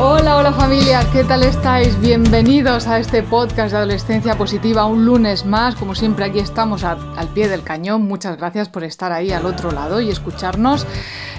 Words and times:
Hola, 0.00 0.36
hola 0.36 0.52
familia, 0.52 1.04
¿qué 1.12 1.24
tal 1.24 1.42
estáis? 1.42 1.98
Bienvenidos 2.00 2.86
a 2.86 3.00
este 3.00 3.24
podcast 3.24 3.72
de 3.72 3.78
Adolescencia 3.78 4.38
Positiva, 4.38 4.84
un 4.84 5.04
lunes 5.04 5.44
más. 5.44 5.74
Como 5.74 5.96
siempre, 5.96 6.24
aquí 6.24 6.38
estamos 6.38 6.84
al 6.84 7.28
pie 7.34 7.48
del 7.48 7.64
cañón. 7.64 8.02
Muchas 8.06 8.36
gracias 8.36 8.68
por 8.68 8.84
estar 8.84 9.10
ahí 9.10 9.32
al 9.32 9.44
otro 9.44 9.72
lado 9.72 10.00
y 10.00 10.08
escucharnos. 10.08 10.86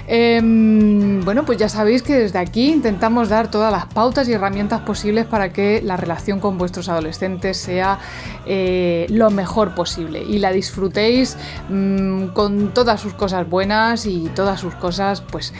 Em, 0.06 1.24
bueno, 1.24 1.46
pues 1.46 1.56
ya 1.56 1.70
sabéis 1.70 2.02
que 2.02 2.18
desde 2.18 2.38
aquí 2.38 2.70
intentamos 2.70 3.30
dar 3.30 3.50
todas 3.50 3.72
las 3.72 3.86
pautas 3.86 4.28
y 4.28 4.34
herramientas 4.34 4.82
posibles 4.82 5.24
para 5.24 5.54
que 5.54 5.80
la 5.82 5.96
relación 5.96 6.38
con 6.38 6.58
vuestros 6.58 6.90
adolescentes 6.90 7.56
sea 7.56 7.98
eh, 8.44 9.06
lo 9.08 9.30
mejor 9.30 9.74
posible 9.74 10.22
y 10.22 10.38
la 10.38 10.52
disfrutéis 10.52 11.38
mm, 11.70 12.26
con 12.34 12.74
todas 12.74 13.00
sus 13.00 13.14
cosas 13.14 13.48
buenas 13.48 14.04
y 14.04 14.28
todas 14.34 14.60
sus 14.60 14.74
cosas, 14.74 15.22
pues 15.22 15.54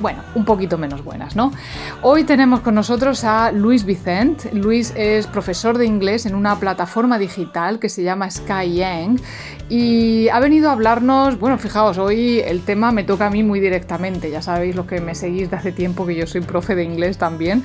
bueno, 0.00 0.22
un 0.34 0.44
poquito 0.44 0.78
menos 0.78 1.02
buenas, 1.04 1.36
¿no? 1.36 1.52
Hoy 2.02 2.24
tenemos 2.24 2.60
con 2.60 2.74
nosotros 2.74 3.24
a 3.24 3.52
Luis 3.52 3.84
Vicent. 3.84 4.52
Luis 4.52 4.92
es 4.96 5.26
profesor 5.26 5.78
de 5.78 5.86
inglés 5.86 6.26
en 6.26 6.34
una 6.34 6.56
plataforma 6.56 7.18
digital 7.18 7.78
que 7.78 7.88
se 7.88 8.02
llama 8.02 8.30
Skyeng 8.30 9.20
y 9.68 10.28
ha 10.28 10.38
venido 10.40 10.68
a 10.68 10.72
hablarnos, 10.72 11.38
bueno, 11.38 11.58
fijaos, 11.58 11.98
hoy 11.98 12.40
el 12.40 12.62
tema 12.62 12.92
me 12.92 13.04
toca 13.04 13.26
a 13.26 13.30
mí 13.30 13.42
muy 13.42 13.60
directamente, 13.60 14.30
ya 14.30 14.42
sabéis 14.42 14.76
los 14.76 14.86
que 14.86 15.00
me 15.00 15.14
seguís 15.14 15.50
de 15.50 15.56
hace 15.56 15.72
tiempo 15.72 16.06
que 16.06 16.14
yo 16.14 16.26
soy 16.26 16.42
profe 16.42 16.74
de 16.74 16.84
inglés 16.84 17.18
también. 17.18 17.64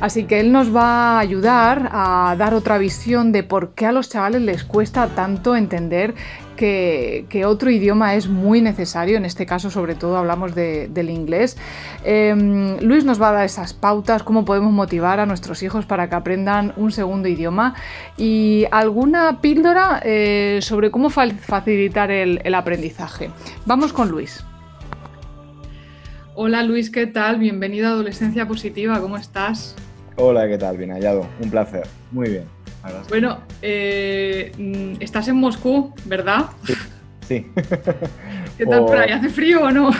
Así 0.00 0.24
que 0.24 0.40
él 0.40 0.52
nos 0.52 0.74
va 0.74 1.16
a 1.16 1.18
ayudar 1.18 1.88
a 1.92 2.34
dar 2.38 2.54
otra 2.54 2.78
visión 2.78 3.32
de 3.32 3.42
por 3.42 3.70
qué 3.70 3.86
a 3.86 3.92
los 3.92 4.10
chavales 4.10 4.42
les 4.42 4.64
cuesta 4.64 5.08
tanto 5.08 5.56
entender 5.56 6.14
que, 6.56 7.42
otro 7.46 7.70
idioma 7.70 8.14
es 8.14 8.28
muy 8.28 8.60
necesario, 8.62 9.18
en 9.18 9.24
este 9.24 9.46
caso 9.46 9.70
sobre 9.70 9.94
todo 9.94 10.16
hablamos 10.16 10.54
del 10.54 11.10
inglés. 11.10 11.56
Em, 12.04 12.78
Luis 12.80 13.04
nos 13.04 13.20
va 13.20 13.28
a 13.28 13.32
dar 13.32 13.44
esas 13.44 13.74
pautas, 13.74 14.22
cómo 14.22 14.44
podemos 14.44 14.72
motivar 14.72 15.20
a 15.20 15.26
nuestros 15.26 15.62
hijos 15.62 15.86
para 15.86 16.08
que 16.08 16.14
aprendan 16.14 16.72
un 16.76 16.92
segundo 16.92 17.28
idioma 17.28 17.74
y 18.16 18.64
alguna 18.70 19.40
píldora 19.40 20.00
eh, 20.02 20.60
sobre 20.62 20.90
cómo 20.90 21.10
facilitar 21.10 22.10
el 22.10 22.54
aprendizaje. 22.54 23.30
Vamos 23.66 23.92
con 23.92 24.08
Luis. 24.08 24.44
Hola 26.38 26.62
Luis, 26.62 26.90
¿qué 26.90 27.06
tal? 27.06 27.38
Bienvenido 27.38 27.88
a 27.88 27.92
Adolescencia 27.92 28.46
Positiva, 28.46 29.00
¿cómo 29.00 29.16
estás? 29.16 29.74
Hola, 30.18 30.48
¿qué 30.48 30.56
tal? 30.56 30.78
Bien 30.78 30.90
hallado, 30.92 31.28
un 31.40 31.50
placer. 31.50 31.86
Muy 32.10 32.30
bien. 32.30 32.44
Bueno, 33.10 33.40
eh, 33.60 34.50
mm, 34.56 35.02
estás 35.02 35.28
en 35.28 35.36
Moscú, 35.36 35.92
¿verdad? 36.06 36.46
Sí. 37.28 37.46
¿Qué 38.56 38.64
tal 38.64 38.86
por 38.86 38.96
ahí? 38.96 39.10
¿Hace 39.12 39.28
frío 39.28 39.64
o 39.64 39.70
no? 39.70 39.90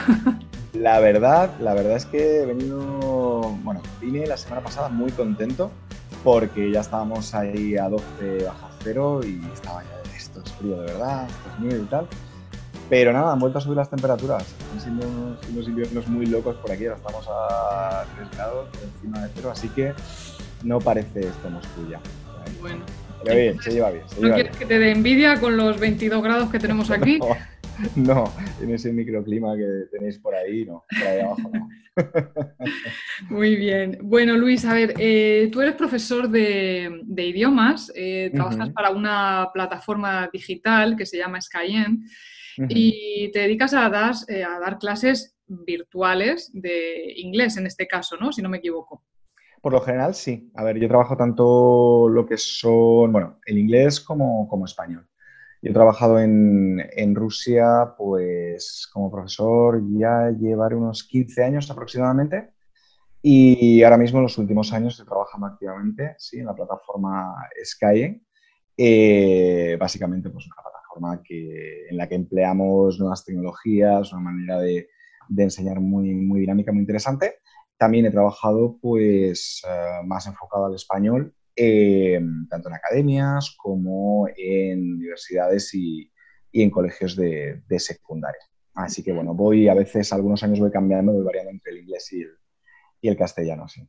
La 0.73 1.01
verdad, 1.01 1.51
la 1.61 1.75
verdad 1.75 1.97
es 1.97 2.07
que 2.07 2.43
he 2.43 2.47
venido, 2.47 3.57
bueno, 3.63 3.83
vine 4.01 4.27
la 4.27 4.39
semana 4.39 4.63
pasada 4.63 4.89
muy 4.89 5.11
contento 5.11 5.71
porque 6.25 6.71
ya 6.71 6.81
estábamos 6.81 7.35
ahí 7.35 7.77
a 7.77 7.89
12 7.89 8.45
bajo 8.45 8.69
cero 8.83 9.21
y 9.23 9.41
estaba 9.53 9.83
ya, 9.83 10.17
esto 10.17 10.41
es 10.45 10.53
frío 10.53 10.81
de 10.81 10.87
verdad, 10.93 11.29
esto 11.29 11.69
es 11.69 11.83
y 11.83 11.85
tal. 11.87 12.07
Pero 12.89 13.13
nada, 13.13 13.33
han 13.33 13.39
vuelto 13.39 13.59
a 13.59 13.61
subir 13.61 13.77
las 13.77 13.91
temperaturas. 13.91 14.43
Están 14.43 14.81
siendo 14.81 15.07
unos, 15.51 15.69
inviernos 15.69 16.07
muy 16.09 16.27
locos 16.27 16.57
por 16.57 16.71
aquí. 16.71 16.87
Ahora 16.87 16.97
estamos 16.97 17.27
a 17.29 18.05
3 18.17 18.31
grados 18.33 18.69
por 18.69 18.83
encima 18.83 19.27
de 19.27 19.31
cero, 19.35 19.51
así 19.51 19.69
que 19.71 19.93
no 20.63 20.79
parece 20.79 21.21
esto 21.21 21.51
Moscú 21.51 21.89
ya. 21.91 22.01
Bueno. 22.61 22.85
Pero 23.25 23.37
bien, 23.37 23.61
se 23.61 23.73
lleva 23.73 23.91
bien. 23.91 24.05
¿No 24.21 24.35
quieres 24.35 24.57
que 24.57 24.67
te 24.67 24.79
dé 24.79 24.93
envidia 24.93 25.41
con 25.41 25.57
los 25.57 25.81
22 25.81 26.23
grados 26.23 26.51
que 26.51 26.59
tenemos 26.59 26.91
aquí? 26.91 27.19
No, 27.95 28.33
en 28.63 28.71
ese 28.73 28.91
microclima 28.91 29.55
que 29.55 29.85
tenéis 29.93 30.19
por 30.19 30.35
ahí, 30.35 30.65
no, 30.65 30.85
por 30.89 31.07
ahí 31.07 31.21
abajo 31.21 31.51
no. 31.53 31.69
Muy 33.31 33.57
bien. 33.57 33.99
Bueno, 34.03 34.35
Luis, 34.37 34.65
a 34.65 34.73
ver, 34.73 34.95
eh, 34.99 35.51
tú 35.53 35.61
eres 35.61 35.75
profesor 35.75 36.29
de, 36.29 37.05
idiomas, 37.17 37.93
eh, 37.95 38.31
trabajas 38.33 38.71
para 38.71 38.91
una 38.91 39.51
plataforma 39.53 40.29
digital 40.33 40.97
que 40.97 41.05
se 41.05 41.19
llama 41.19 41.39
Y 42.69 43.31
te 43.33 43.41
dedicas 43.41 43.75
a 43.75 43.89
dar, 43.89 44.15
eh, 44.29 44.45
a 44.45 44.59
dar 44.59 44.79
clases 44.79 45.37
virtuales 45.47 46.51
de 46.53 47.13
inglés 47.17 47.57
en 47.57 47.67
este 47.67 47.87
caso, 47.87 48.17
¿no? 48.17 48.33
Si 48.33 48.43
no 48.43 48.49
me 48.49 48.59
equivoco. 48.59 49.05
Por 49.61 49.73
lo 49.73 49.81
general, 49.81 50.15
sí. 50.15 50.51
A 50.55 50.65
ver, 50.65 50.79
yo 50.79 50.89
trabajo 50.89 51.17
tanto 51.17 52.09
lo 52.09 52.27
que 52.27 52.37
son, 52.37 53.13
bueno, 53.13 53.41
el 53.47 53.59
inglés 53.59 54.01
como, 54.01 54.49
como 54.49 54.65
español. 54.65 55.07
Yo 55.63 55.71
he 55.71 55.75
trabajado 55.75 56.21
en, 56.21 56.81
en, 56.93 57.15
Rusia, 57.15 57.95
pues 57.97 58.89
como 58.93 59.11
profesor 59.11 59.83
ya 59.99 60.31
llevaré 60.31 60.77
unos 60.77 61.05
15 61.05 61.43
años 61.43 61.71
aproximadamente. 61.71 62.51
Y 63.23 63.83
ahora 63.83 63.99
mismo 63.99 64.19
en 64.19 64.25
los 64.25 64.39
últimos 64.39 64.73
años 64.73 64.93
estoy 64.93 65.07
trabajando 65.07 65.49
activamente 65.49 66.15
¿sí? 66.19 66.39
en 66.39 66.47
la 66.47 66.55
plataforma 66.55 67.35
Skyeng. 67.65 68.25
Eh, 68.77 69.77
básicamente, 69.81 70.31
pues 70.31 70.47
una 70.47 70.55
plataforma 70.55 70.76
que, 71.25 71.89
en 71.89 71.97
la 71.97 72.09
que 72.09 72.15
empleamos 72.15 72.99
nuevas 72.99 73.25
tecnologías, 73.25 74.13
una 74.13 74.23
manera 74.23 74.59
de, 74.61 74.89
de 75.29 75.43
enseñar 75.43 75.81
muy, 75.81 76.15
muy 76.15 76.41
dinámica, 76.41 76.73
muy 76.73 76.81
interesante. 76.81 77.37
También 77.79 78.07
he 78.07 78.11
trabajado 78.11 78.79
pues 78.81 79.63
eh, 79.69 80.05
más 80.05 80.27
enfocado 80.27 80.67
al 80.67 80.75
español, 80.75 81.35
eh, 81.55 82.21
tanto 82.49 82.69
en 82.69 82.75
academias 82.75 83.55
como 83.57 84.29
en 84.37 84.95
universidades 84.95 85.75
y, 85.75 86.11
en 86.53 86.71
colegios 86.71 87.17
de, 87.17 87.63
secundaria. 87.79 88.41
Así 88.75 89.03
que 89.03 89.13
bueno, 89.13 89.35
voy 89.35 89.69
a 89.69 89.75
veces, 89.75 90.11
algunos 90.13 90.43
años 90.43 90.59
voy 90.59 90.71
cambiando, 90.71 91.13
voy 91.13 91.23
variando 91.23 91.51
entre 91.51 91.73
el 91.73 91.79
inglés 91.81 92.11
y 92.13 92.23
el, 92.23 92.31
y 93.03 93.09
el 93.09 93.17
castellano, 93.17 93.69
sí. 93.69 93.87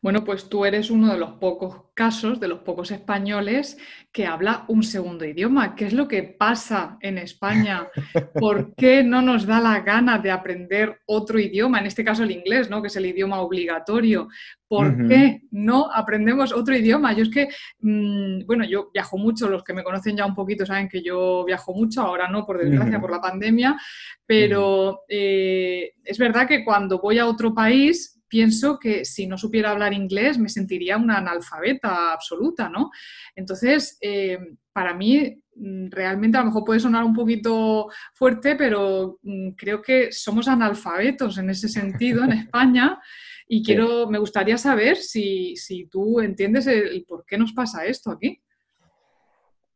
Bueno, 0.00 0.24
pues 0.24 0.48
tú 0.48 0.64
eres 0.64 0.90
uno 0.90 1.12
de 1.12 1.18
los 1.18 1.32
pocos 1.32 1.84
casos, 1.94 2.40
de 2.40 2.48
los 2.48 2.60
pocos 2.60 2.90
españoles 2.90 3.78
que 4.12 4.26
habla 4.26 4.64
un 4.68 4.82
segundo 4.82 5.24
idioma. 5.24 5.74
¿Qué 5.74 5.86
es 5.86 5.92
lo 5.92 6.08
que 6.08 6.22
pasa 6.22 6.98
en 7.00 7.18
España? 7.18 7.88
¿Por 8.34 8.74
qué 8.76 9.02
no 9.02 9.22
nos 9.22 9.46
da 9.46 9.60
la 9.60 9.80
gana 9.80 10.18
de 10.18 10.30
aprender 10.30 11.00
otro 11.06 11.38
idioma? 11.38 11.78
En 11.78 11.86
este 11.86 12.04
caso 12.04 12.22
el 12.22 12.30
inglés, 12.30 12.68
¿no? 12.68 12.82
Que 12.82 12.88
es 12.88 12.96
el 12.96 13.06
idioma 13.06 13.40
obligatorio. 13.40 14.28
¿Por 14.68 15.06
qué 15.06 15.42
no 15.50 15.92
aprendemos 15.92 16.50
otro 16.50 16.74
idioma? 16.74 17.12
Yo 17.12 17.24
es 17.24 17.28
que, 17.28 17.48
mm, 17.80 18.46
bueno, 18.46 18.64
yo 18.64 18.90
viajo 18.92 19.18
mucho, 19.18 19.50
los 19.50 19.62
que 19.62 19.74
me 19.74 19.84
conocen 19.84 20.16
ya 20.16 20.24
un 20.24 20.34
poquito 20.34 20.64
saben 20.64 20.88
que 20.88 21.02
yo 21.02 21.44
viajo 21.44 21.74
mucho, 21.74 22.00
ahora 22.00 22.26
no, 22.28 22.46
por 22.46 22.56
desgracia, 22.56 22.98
por 22.98 23.10
la 23.10 23.20
pandemia, 23.20 23.76
pero 24.24 25.02
eh, 25.08 25.92
es 26.02 26.16
verdad 26.16 26.48
que 26.48 26.64
cuando 26.64 27.00
voy 27.00 27.18
a 27.18 27.26
otro 27.26 27.52
país 27.52 28.21
pienso 28.32 28.78
que 28.78 29.04
si 29.04 29.26
no 29.26 29.36
supiera 29.36 29.72
hablar 29.72 29.92
inglés 29.92 30.38
me 30.38 30.48
sentiría 30.48 30.96
una 30.96 31.18
analfabeta 31.18 32.14
absoluta, 32.14 32.70
¿no? 32.70 32.90
Entonces, 33.36 33.98
eh, 34.00 34.38
para 34.72 34.94
mí 34.94 35.42
mm, 35.54 35.90
realmente 35.90 36.38
a 36.38 36.40
lo 36.40 36.46
mejor 36.46 36.64
puede 36.64 36.80
sonar 36.80 37.04
un 37.04 37.12
poquito 37.12 37.88
fuerte, 38.14 38.56
pero 38.56 39.18
mm, 39.22 39.50
creo 39.50 39.82
que 39.82 40.10
somos 40.12 40.48
analfabetos 40.48 41.36
en 41.36 41.50
ese 41.50 41.68
sentido 41.68 42.24
en 42.24 42.32
España 42.44 42.98
y 43.46 43.62
quiero, 43.62 44.08
me 44.08 44.18
gustaría 44.18 44.56
saber 44.56 44.96
si, 44.96 45.54
tú 45.90 46.20
entiendes 46.20 46.66
el, 46.66 47.04
por 47.06 47.26
qué 47.26 47.36
nos 47.36 47.52
pasa 47.52 47.84
esto 47.84 48.10
aquí. 48.10 48.42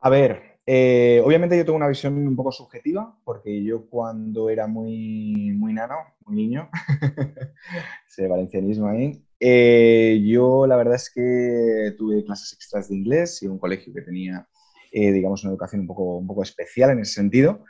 A 0.01 0.09
ver, 0.09 0.56
eh, 0.69 1.23
obviamente 1.25 1.57
yo 1.57 1.65
tengo 1.65 1.77
una 1.77 1.87
visión 1.87 2.15
un 2.27 2.35
poco 2.35 2.51
subjetiva, 2.51 3.17
porque 3.25 3.63
yo 3.63 3.89
cuando 3.89 4.51
era 4.51 4.67
muy, 4.67 5.53
muy 5.53 5.73
nano, 5.73 5.95
muy 6.25 6.35
niño, 6.37 6.69
ese 8.09 8.27
valencianismo 8.27 8.89
ahí, 8.89 9.25
eh, 9.39 10.21
yo 10.27 10.67
la 10.67 10.77
verdad 10.77 10.97
es 10.97 11.11
que 11.15 11.95
tuve 11.97 12.25
clases 12.25 12.53
extras 12.55 12.89
de 12.89 12.97
inglés 12.97 13.41
y 13.43 13.47
un 13.47 13.59
colegio 13.61 13.95
que 13.95 14.03
tenía, 14.03 14.49
eh, 14.91 15.13
digamos, 15.13 15.45
una 15.45 15.53
educación 15.53 15.83
un 15.83 15.87
poco, 15.87 16.17
un 16.17 16.27
poco 16.27 16.43
especial 16.43 16.91
en 16.91 17.01
ese 17.01 17.15
sentido, 17.15 17.65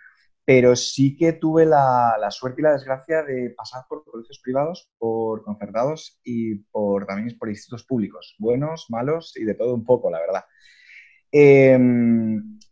pero 0.47 0.75
sí 0.75 1.17
que 1.19 1.35
tuve 1.35 1.67
la, 1.67 2.17
la, 2.19 2.31
suerte 2.31 2.63
y 2.63 2.65
la 2.65 2.73
desgracia 2.73 3.23
de 3.25 3.51
pasar 3.51 3.85
por 3.89 4.05
colegios 4.05 4.41
privados, 4.43 4.91
por 4.97 5.43
concertados 5.43 6.19
y 6.25 6.57
por, 6.71 7.05
también 7.05 7.37
por 7.39 7.51
institutos 7.51 7.85
públicos, 7.85 8.37
buenos, 8.39 8.87
malos 8.89 9.37
y 9.37 9.45
de 9.45 9.55
todo 9.55 9.75
un 9.75 9.85
poco, 9.85 10.11
la 10.11 10.21
verdad. 10.21 10.45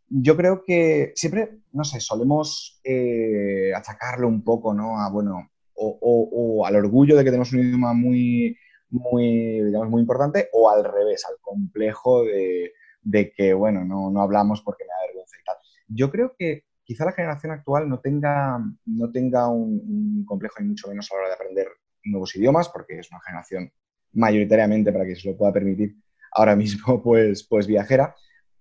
Yo 0.08 0.36
creo 0.36 0.64
que 0.64 1.12
siempre, 1.14 1.58
no 1.72 1.84
sé, 1.84 2.00
solemos 2.00 2.80
eh, 2.84 3.72
achacarlo 3.74 4.28
un 4.28 4.44
poco, 4.44 4.74
¿no? 4.74 5.00
A, 5.00 5.10
bueno, 5.10 5.50
o, 5.74 6.64
al 6.66 6.76
orgullo 6.76 7.16
de 7.16 7.24
que 7.24 7.30
tenemos 7.30 7.52
un 7.52 7.60
idioma 7.60 7.92
muy, 7.94 8.56
muy, 8.90 9.62
digamos, 9.62 9.88
muy 9.88 10.00
importante, 10.02 10.48
o 10.52 10.70
al 10.70 10.84
revés, 10.84 11.24
al 11.28 11.36
complejo 11.40 12.24
de, 12.24 12.72
de 13.02 13.32
que, 13.32 13.54
bueno, 13.54 13.84
no, 13.84 14.10
no 14.10 14.20
hablamos 14.20 14.62
porque 14.62 14.84
me 14.84 14.88
da 14.88 15.06
vergüenza 15.06 15.36
y 15.40 15.44
tal. 15.44 15.56
Yo 15.88 16.10
creo 16.10 16.34
que 16.38 16.64
quizá 16.84 17.04
la 17.04 17.12
generación 17.12 17.52
actual 17.52 17.88
no 17.88 17.98
tenga, 18.00 18.60
no 18.84 19.10
tenga 19.10 19.48
un, 19.48 20.24
complejo 20.26 20.56
ni 20.60 20.68
mucho 20.68 20.88
menos 20.88 21.10
a 21.10 21.14
la 21.14 21.20
hora 21.20 21.28
de 21.28 21.34
aprender 21.34 21.68
nuevos 22.04 22.36
idiomas, 22.36 22.68
porque 22.68 22.98
es 22.98 23.10
una 23.10 23.20
generación 23.20 23.72
mayoritariamente, 24.12 24.92
para 24.92 25.06
que 25.06 25.16
se 25.16 25.30
lo 25.30 25.36
pueda 25.36 25.52
permitir, 25.52 25.96
ahora 26.32 26.54
mismo 26.56 27.02
pues, 27.02 27.44
pues 27.48 27.66
viajera, 27.66 28.14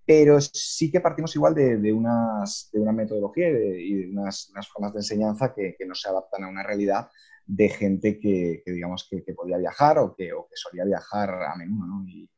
pero 0.06 0.40
sí 0.40 0.90
que 0.90 1.00
partimos 1.00 1.34
igual 1.34 1.54
de, 1.54 1.92
unas, 1.92 2.68
de 2.72 2.80
una 2.80 2.92
metodología 2.92 3.48
y 3.48 3.94
de, 3.94 4.10
unas, 4.10 4.52
formas 4.72 4.92
de 4.92 4.98
enseñanza 4.98 5.54
que, 5.54 5.76
no 5.86 5.94
se 5.94 6.08
adaptan 6.08 6.44
a 6.44 6.48
una 6.48 6.62
realidad 6.62 7.08
de 7.46 7.68
gente 7.68 8.18
que, 8.18 8.62
digamos 8.66 9.08
que, 9.10 9.22
podía 9.34 9.58
viajar 9.58 9.98
o 9.98 10.14
que, 10.14 10.32
o 10.32 10.46
que 10.46 10.56
solía 10.56 10.84
viajar 10.84 11.30
a 11.30 11.56
menudo, 11.56 11.86
¿no? 11.86 12.04
Y 12.06 12.28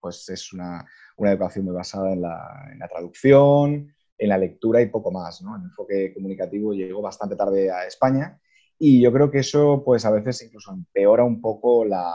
pues 0.00 0.28
es 0.28 0.52
una, 0.52 0.84
una 1.16 1.30
educación 1.30 1.64
muy 1.64 1.74
basada 1.74 2.12
en 2.12 2.20
la, 2.20 2.68
en 2.70 2.78
la, 2.78 2.88
traducción, 2.88 3.94
en 4.18 4.28
la 4.28 4.36
lectura 4.36 4.82
y 4.82 4.90
poco 4.90 5.10
más, 5.10 5.40
¿no? 5.40 5.56
El 5.56 5.62
enfoque 5.62 6.12
comunicativo 6.12 6.74
llegó 6.74 7.00
bastante 7.00 7.36
tarde 7.36 7.70
a 7.70 7.86
España 7.86 8.38
y 8.78 9.00
yo 9.00 9.10
creo 9.12 9.30
que 9.30 9.38
eso 9.38 9.82
pues 9.82 10.04
a 10.04 10.10
veces 10.10 10.42
incluso 10.42 10.72
empeora 10.72 11.24
un 11.24 11.40
poco 11.40 11.86
la, 11.86 12.12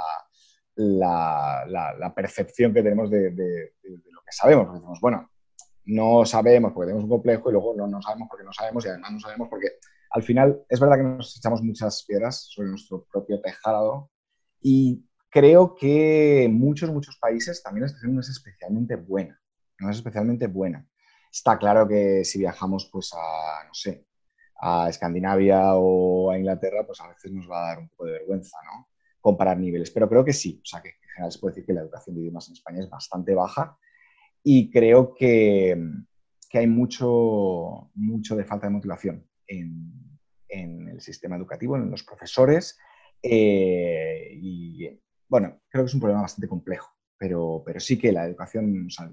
la, 0.76 1.66
la, 1.98 2.14
percepción 2.14 2.74
que 2.74 2.84
tenemos 2.84 3.10
de, 3.10 3.32
de, 3.32 3.74
lo 4.12 4.19
sabemos. 4.32 4.66
Porque 4.66 4.80
decimos, 4.80 5.00
bueno, 5.02 5.30
no 5.86 6.26
sabemos 6.26 6.72
porque 6.74 6.88
tenemos 6.88 7.04
un 7.04 7.10
complejo 7.10 7.50
y 7.50 7.54
luego 7.54 7.76
no, 7.76 7.88
no 7.88 8.02
sabemos 8.02 8.28
porque 8.30 8.46
no 8.46 8.54
sabemos 8.54 8.86
y 8.86 8.90
además 8.90 9.12
no 9.12 9.20
sabemos 9.20 9.48
porque 9.50 9.68
al 10.12 10.24
final 10.24 10.64
es 10.68 10.80
verdad 10.80 10.98
que 10.98 11.04
nos 11.04 11.38
echamos 11.38 11.62
muchas 11.62 12.04
piedras 12.06 12.48
sobre 12.50 12.70
nuestro 12.70 13.06
propio 13.12 13.42
tejado 13.42 14.12
y 14.62 15.06
creo 15.30 15.76
que 15.76 16.50
muchos, 16.52 16.92
muchos 16.92 17.18
países 17.18 17.62
también 17.64 17.84
la 17.84 17.88
situación 17.88 18.16
no 18.16 18.22
es 18.22 18.30
especialmente 18.30 18.96
buena. 18.96 19.40
No 19.80 19.90
es 19.90 19.98
especialmente 19.98 20.48
buena. 20.48 20.86
Está 21.32 21.58
claro 21.58 21.88
que 21.88 22.26
si 22.26 22.40
viajamos 22.40 22.90
pues 22.92 23.12
a, 23.14 23.66
no 23.66 23.74
sé, 23.74 24.06
a 24.62 24.90
Escandinavia 24.90 25.76
o 25.76 26.32
a 26.32 26.38
Inglaterra, 26.38 26.86
pues 26.86 27.00
a 27.02 27.08
veces 27.08 27.32
nos 27.32 27.50
va 27.50 27.64
a 27.64 27.68
dar 27.70 27.80
un 27.80 27.90
poco 27.90 28.06
de 28.06 28.14
vergüenza, 28.14 28.58
¿no? 28.66 28.88
comparar 29.22 29.58
niveles, 29.58 29.92
pero 29.92 30.08
creo 30.08 30.24
que 30.24 30.34
sí, 30.34 30.62
o 30.64 30.66
sea 30.66 30.82
que 30.82 30.90
en 30.90 31.10
general 31.14 31.32
se 31.32 31.40
puede 31.40 31.52
decir 31.54 31.66
que 31.66 31.74
la 31.74 31.82
educación 31.82 32.16
de 32.16 32.22
idiomas 32.22 32.48
en 32.48 32.54
España 32.54 32.80
es 32.80 32.90
bastante 32.90 33.36
baja 33.36 33.78
y 34.44 34.70
creo 34.70 35.14
que, 35.14 35.78
que 36.50 36.58
hay 36.58 36.68
mucho, 36.68 37.92
mucho 37.96 38.36
de 38.36 38.46
falta 38.46 38.68
de 38.68 38.74
motivación 38.74 39.28
en, 39.48 39.94
en 40.48 40.90
el 40.90 41.02
sistema 41.02 41.36
educativo, 41.36 41.76
en 41.76 41.90
los 41.90 42.04
profesores 42.04 42.78
eh, 43.22 44.30
y 44.42 44.90
bueno, 45.28 45.62
creo 45.70 45.84
que 45.84 45.90
es 45.90 45.94
un 45.94 46.00
problema 46.00 46.22
bastante 46.22 46.48
complejo, 46.48 46.96
pero, 47.18 47.62
pero 47.66 47.80
sí 47.80 47.98
que 47.98 48.12
la 48.12 48.26
educación, 48.26 48.88
o 48.88 48.90
sea, 48.90 49.12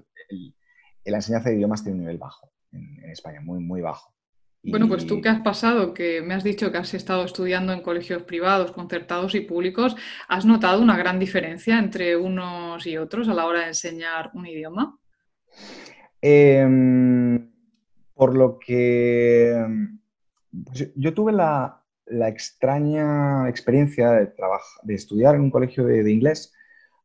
la 1.05 1.17
enseñanza 1.17 1.49
de 1.49 1.55
idiomas 1.55 1.83
tiene 1.83 1.95
un 1.97 2.01
nivel 2.01 2.17
bajo 2.17 2.51
en, 2.71 3.03
en 3.03 3.11
España, 3.11 3.41
muy, 3.41 3.59
muy 3.59 3.81
bajo. 3.81 4.13
Bueno, 4.63 4.87
pues 4.89 5.07
tú 5.07 5.21
que 5.21 5.29
has 5.29 5.41
pasado, 5.41 5.93
que 5.93 6.21
me 6.21 6.33
has 6.33 6.43
dicho 6.43 6.71
que 6.71 6.77
has 6.77 6.93
estado 6.93 7.23
estudiando 7.23 7.71
en 7.71 7.81
colegios 7.81 8.23
privados, 8.23 8.71
concertados 8.71 9.33
y 9.35 9.41
públicos, 9.41 9.95
¿has 10.27 10.45
notado 10.45 10.81
una 10.81 10.97
gran 10.97 11.19
diferencia 11.19 11.79
entre 11.79 12.17
unos 12.17 12.85
y 12.85 12.97
otros 12.97 13.29
a 13.29 13.33
la 13.33 13.45
hora 13.45 13.61
de 13.61 13.67
enseñar 13.67 14.31
un 14.33 14.45
idioma? 14.45 14.97
Em, 16.21 17.51
por 18.13 18.35
lo 18.35 18.57
que 18.59 19.53
pues 20.65 20.91
yo 20.95 21.13
tuve 21.13 21.31
la, 21.31 21.83
extraña 22.27 23.49
experiencia 23.49 24.11
de, 24.11 24.33
de 24.83 24.93
estudiar 24.93 25.35
en 25.35 25.41
un 25.41 25.51
colegio 25.51 25.85
de, 25.85 26.09
inglés 26.11 26.53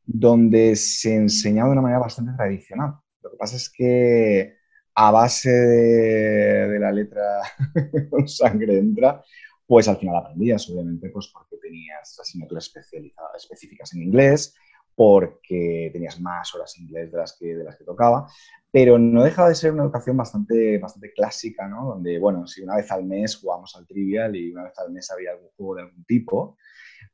donde 0.04 0.76
se 0.76 1.14
enseñaba 1.14 1.68
de 1.68 1.72
una 1.72 1.82
manera 1.82 2.00
bastante 2.00 2.32
tradicional. 2.36 2.94
Lo 3.22 3.30
que 3.30 3.36
pasa 3.36 3.56
es 3.56 3.68
que 3.68 4.56
a 4.94 5.10
base 5.10 5.50
de, 5.50 6.78
la 6.78 6.92
letra 6.92 7.42
con 8.10 8.28
sangre 8.28 8.78
entra, 8.78 9.22
pues 9.66 9.88
al 9.88 9.96
final 9.96 10.16
aprendías, 10.16 10.68
obviamente, 10.70 11.08
pues 11.10 11.30
porque 11.32 11.56
tenías 11.56 12.18
asignaturas 12.18 12.66
especializadas, 12.66 13.42
específicas 13.42 13.92
en 13.94 14.02
inglés, 14.02 14.54
porque 14.94 15.90
tenías 15.92 16.20
más 16.20 16.54
horas 16.54 16.78
inglés 16.78 17.10
de 17.10 17.18
las 17.18 17.36
que, 17.38 17.54
de 17.54 17.64
las 17.64 17.76
que 17.76 17.84
tocaba, 17.84 18.28
pero 18.70 18.98
no 18.98 19.22
dejaba 19.22 19.48
de 19.48 19.54
ser 19.54 19.72
una 19.72 19.84
educación 19.84 20.16
bastante, 20.16 20.78
bastante 20.78 21.12
clásica, 21.12 21.68
¿no? 21.68 21.86
Donde, 21.86 22.18
bueno, 22.18 22.46
si 22.46 22.62
una 22.62 22.76
vez 22.76 22.90
al 22.90 23.04
mes 23.04 23.36
jugamos 23.36 23.74
al 23.76 23.86
trivial 23.86 24.34
y 24.36 24.52
una 24.52 24.64
vez 24.64 24.78
al 24.78 24.92
mes 24.92 25.10
había 25.10 25.32
algún 25.32 25.48
juego 25.56 25.76
de 25.76 25.82
algún 25.82 26.04
tipo, 26.04 26.56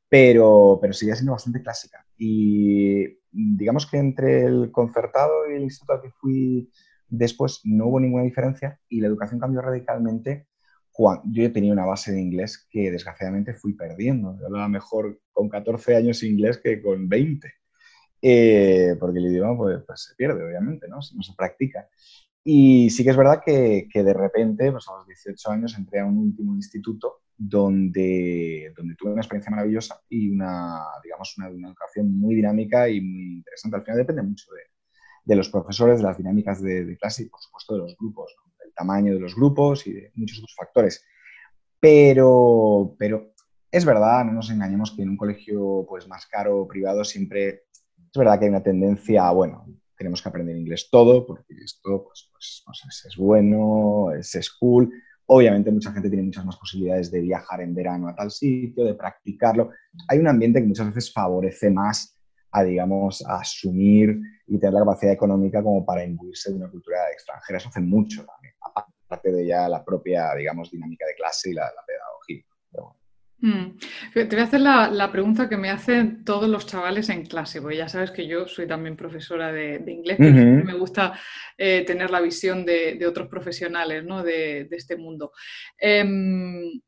pero, 0.09 0.79
pero 0.81 0.93
seguía 0.93 1.15
siendo 1.15 1.33
bastante 1.33 1.63
clásica. 1.63 2.05
Y 2.17 3.19
digamos 3.31 3.87
que 3.87 3.99
entre 3.99 4.45
el 4.45 4.71
concertado 4.71 5.51
y 5.51 5.57
el 5.57 5.63
instituto 5.63 5.95
al 5.95 6.03
que 6.03 6.11
fui 6.11 6.71
Después 7.11 7.61
no 7.65 7.87
hubo 7.87 8.01
ninguna 8.01 8.25
diferencia 8.25 8.79
y 8.87 9.01
la 9.01 9.07
educación 9.07 9.41
cambió 9.41 9.63
radicalmente 9.63 10.47
yo 11.27 11.53
tenía 11.53 11.73
una 11.73 11.87
base 11.87 12.13
de 12.13 12.21
inglés 12.21 12.67
que 12.69 12.91
desgraciadamente 12.91 13.55
fui 13.55 13.73
perdiendo. 13.75 14.37
Yo 14.39 14.47
hablaba 14.47 14.69
mejor 14.69 15.21
con 15.33 15.49
14 15.49 15.95
años 15.95 16.25
inglés 16.25 16.59
que 16.59 16.83
con 16.83 17.09
20, 17.09 17.53
eh, 18.23 18.97
porque 18.99 19.19
el 19.19 19.27
idioma 19.27 19.57
pues, 19.57 19.83
pues, 19.87 20.03
se 20.03 20.15
pierde, 20.15 20.45
obviamente, 20.45 20.89
¿no? 20.89 21.03
si 21.03 21.17
no 21.17 21.23
se 21.23 21.35
practica. 21.35 21.89
Y 22.45 22.91
sí 22.91 23.05
que 23.05 23.11
es 23.11 23.17
verdad 23.17 23.43
que, 23.45 23.89
que, 23.93 24.03
de 24.03 24.15
repente, 24.15 24.71
pues 24.73 24.89
a 24.89 24.97
los 24.99 25.07
18 25.07 25.51
años, 25.51 25.77
entré 25.77 26.01
a 26.01 26.07
un 26.07 26.19
último 26.19 26.55
instituto 26.55 27.21
donde, 27.37 28.73
donde 28.77 28.95
tuve 28.97 29.13
una 29.13 29.21
experiencia 29.21 29.51
maravillosa 29.51 30.01
y 30.09 30.31
una, 30.31 30.81
digamos, 31.03 31.37
una, 31.39 31.51
una 31.51 31.69
educación 31.69 32.19
muy 32.19 32.35
dinámica 32.35 32.89
y 32.89 33.01
muy 33.01 33.37
interesante. 33.37 33.77
Al 33.77 33.85
final 33.85 33.99
depende 33.99 34.23
mucho 34.23 34.51
de, 34.53 34.63
de 35.29 35.37
los 35.37 35.51
profesores, 35.51 35.99
de 35.99 36.05
las 36.05 36.17
dinámicas 36.17 36.63
de, 36.63 36.97
clase 36.97 37.25
y, 37.25 37.27
por 37.27 37.39
supuesto, 37.39 37.75
de 37.75 37.81
los 37.81 37.97
grupos, 37.99 38.35
del 38.59 38.73
tamaño 38.73 39.13
de 39.13 39.21
los 39.21 39.35
grupos 39.35 39.87
y 39.87 39.93
de 39.93 40.13
muchos 40.15 40.39
otros 40.39 40.55
factores. 40.57 41.05
Pero, 41.79 42.97
pero 42.99 43.35
es 43.71 43.85
verdad, 43.85 44.25
no 44.25 44.33
nos 44.33 44.51
engañemos 44.51 44.93
que 44.93 45.03
en 45.03 45.11
un 45.11 45.19
colegio 45.19 45.85
pues, 45.87 46.09
más 46.09 46.27
caro 46.27 46.63
o 46.63 46.67
privado 46.67 47.05
siempre 47.05 47.65
es 48.13 48.19
verdad 48.19 48.39
que 48.39 48.47
hay 48.47 48.51
una 48.51 48.63
tendencia 48.63 49.31
bueno, 49.31 49.67
tenemos 49.97 50.23
que 50.23 50.29
aprender 50.29 50.57
inglés 50.57 50.89
todo, 50.91 51.27
porque 51.27 51.55
esto 51.63 52.05
pues, 52.05 52.31
pues, 52.33 52.63
pues 52.65 53.05
es, 53.07 53.17
bueno, 53.17 54.13
es, 54.13 54.51
cool. 54.59 54.91
Obviamente 55.27 55.71
mucha 55.71 55.93
gente 55.93 56.09
tiene 56.09 56.25
muchas 56.25 56.47
más 56.47 56.57
posibilidades 56.57 57.11
de 57.11 57.21
viajar 57.21 57.61
en 57.61 57.75
verano 57.75 58.09
a 58.09 58.15
tal 58.15 58.31
sitio, 58.31 58.85
de 58.85 58.95
practicarlo. 58.95 59.71
Hay 60.09 60.19
un 60.19 60.29
ambiente 60.29 60.61
que 60.61 60.67
muchas 60.67 60.87
veces 60.87 61.13
favorece 61.13 61.71
más 61.71 62.17
a, 62.51 62.63
digamos, 62.63 63.23
asumir 63.27 64.19
y 64.47 64.59
tener 64.59 64.73
la 64.73 64.81
capacidad 64.81 65.13
económica 65.13 65.63
como 65.63 65.85
para 65.85 66.05
imbuirse 66.05 66.51
de 66.51 66.57
una 66.57 66.71
cultura 66.71 66.99
extranjera. 67.13 67.59
Eso 67.59 67.69
hace 67.69 67.81
mucho 67.81 68.25
también, 68.25 68.55
aparte 69.05 69.33
de 69.33 69.47
ya 69.47 69.69
la 69.69 69.85
propia, 69.85 70.35
digamos, 70.35 70.71
dinámica 70.71 71.07
de 71.07 71.15
clase 71.15 71.51
y 71.51 71.55
la, 71.55 71.71
pedagogía. 71.87 72.45
Mm. 73.41 73.79
Te 74.15 74.25
voy 74.25 74.41
a 74.41 74.45
hacer 74.45 74.61
la, 74.61 75.13
pregunta 75.13 75.49
que 75.49 75.57
me 75.57 75.71
hacen 75.71 76.25
todos 76.25 76.49
los 76.49 76.67
chavales 76.67 77.09
en 77.09 77.25
clase, 77.25 77.61
porque 77.61 77.77
ya 77.77 77.89
sabes 77.89 78.11
que 78.11 78.27
yo 78.27 78.49
soy 78.49 78.67
también 78.67 78.97
profesora 78.97 79.53
de, 79.53 79.83
inglés, 79.87 80.19
me 80.19 80.75
gusta 80.75 81.19
eh, 81.57 81.85
tener 81.87 82.11
la 82.11 82.21
visión 82.21 82.65
de, 82.65 82.99
otros 83.07 83.29
profesionales 83.29 84.05
¿no? 84.05 84.23
de, 84.23 84.69
este 84.71 84.97
mundo. 84.97 85.33
Em, 85.79 86.81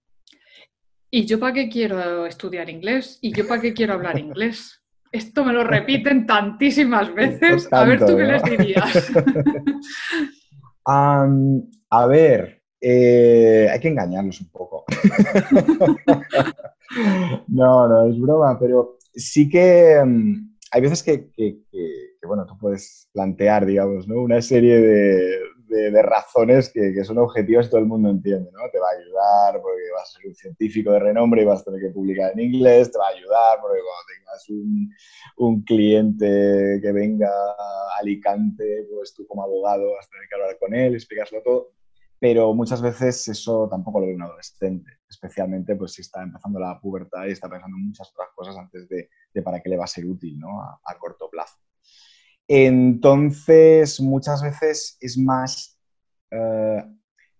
¿Y 1.13 1.27
yo 1.27 1.41
para 1.41 1.55
qué 1.55 1.69
quiero 1.69 2.27
estudiar 2.27 2.71
inglés? 2.71 3.19
¿Y 3.21 3.33
yo 3.33 3.47
para 3.47 3.61
qué 3.61 3.75
quiero 3.75 3.95
hablar 3.95 4.19
inglés? 4.19 4.81
Esto 5.13 5.45
me 5.45 5.53
lo 5.53 5.65
repiten 5.65 6.27
tantísimas 6.27 7.13
veces. 7.15 7.73
a 7.73 7.85
ver, 7.85 7.99
¿tú 8.01 8.17
qué 8.17 8.25
les 8.25 8.43
dirías? 8.45 9.13
a 10.87 12.07
ver, 12.07 12.60
eh, 12.81 13.69
hay 13.71 13.81
que 13.81 13.89
engañarlos 13.89 14.41
un 14.41 14.49
poco. 14.49 14.85
no, 17.49 17.89
no, 17.89 18.11
es 18.11 18.19
broma, 18.19 18.59
pero 18.59 18.97
sí 19.15 19.49
que 19.49 20.03
mm, 20.05 20.51
hay 20.73 20.81
veces 20.81 21.03
que, 21.03 21.31
bueno, 22.27 22.47
tú 22.47 22.57
puedes 22.59 23.09
plantear, 23.13 23.67
digamos, 23.67 24.07
¿no? 24.07 24.23
una 24.23 24.41
serie 24.41 24.81
de, 24.81 25.41
razones 26.03 26.71
que, 26.71 27.05
son 27.05 27.19
objetivos 27.19 27.67
y 27.67 27.71
todo 27.71 27.81
el 27.81 27.87
mundo 27.87 28.11
entiende, 28.11 28.51
¿no? 28.53 28.69
Te 28.73 28.81
va 28.81 28.89
a 28.89 28.99
ayudar 28.99 29.63
porque 29.63 29.83
vas 29.95 30.09
a 30.09 30.19
ser 30.19 30.29
un 30.29 30.35
científico 30.35 30.91
de 30.91 30.99
renombre 30.99 31.43
y 31.43 31.45
vas 31.45 31.61
a 31.61 31.65
tener 31.65 31.81
que 31.81 31.91
publicar 31.91 32.33
en 32.33 32.41
inglés, 32.41 32.91
te 32.91 32.99
va 32.99 33.07
a 33.07 33.17
ayudar 33.17 33.61
porque 33.61 33.79
cuando 33.81 34.05
tengas 34.13 34.49
un, 34.49 34.91
un 35.37 35.63
cliente 35.63 36.81
que 36.83 36.93
venga 36.93 37.29
a 37.29 38.01
Alicante, 38.01 38.89
pues 38.93 39.15
tú 39.15 39.27
como 39.27 39.45
abogado 39.45 39.93
vas 39.93 40.07
a 40.07 40.11
tener 40.11 40.29
que 40.29 40.35
hablar 40.35 40.59
con 40.59 40.75
él, 40.75 40.95
explicárselo 40.95 41.43
todo, 41.43 41.73
pero 42.21 42.55
muchas 42.55 42.83
veces 42.83 43.27
eso 43.29 43.67
tampoco 43.69 43.99
lo 43.99 44.07
ve 44.07 44.15
un 44.15 44.23
adolescente, 44.23 44.99
especialmente 45.09 45.75
pues 45.75 45.95
si 45.95 46.03
está 46.03 46.23
empezando 46.23 46.61
la 46.61 46.79
pubertad 46.79 47.25
y 47.27 47.33
está 47.33 47.49
pensando 47.49 47.79
en 47.79 47.87
muchas 47.87 48.11
otras 48.13 48.29
cosas 48.35 48.57
antes 48.59 48.89
de, 48.89 49.09
de 49.33 49.43
para 49.43 49.61
qué 49.61 49.71
le 49.71 49.79
va 49.79 49.85
a 49.85 49.89
ser 49.89 50.05
útil, 50.05 50.39
¿no? 50.39 50.61
a, 50.61 50.79
a 50.85 50.99
corto 50.99 51.31
plazo. 51.31 51.57
Entonces, 52.47 54.01
muchas 54.01 54.43
veces 54.43 54.99
es 55.01 55.17
más, 55.17 55.81
eh, 56.31 56.85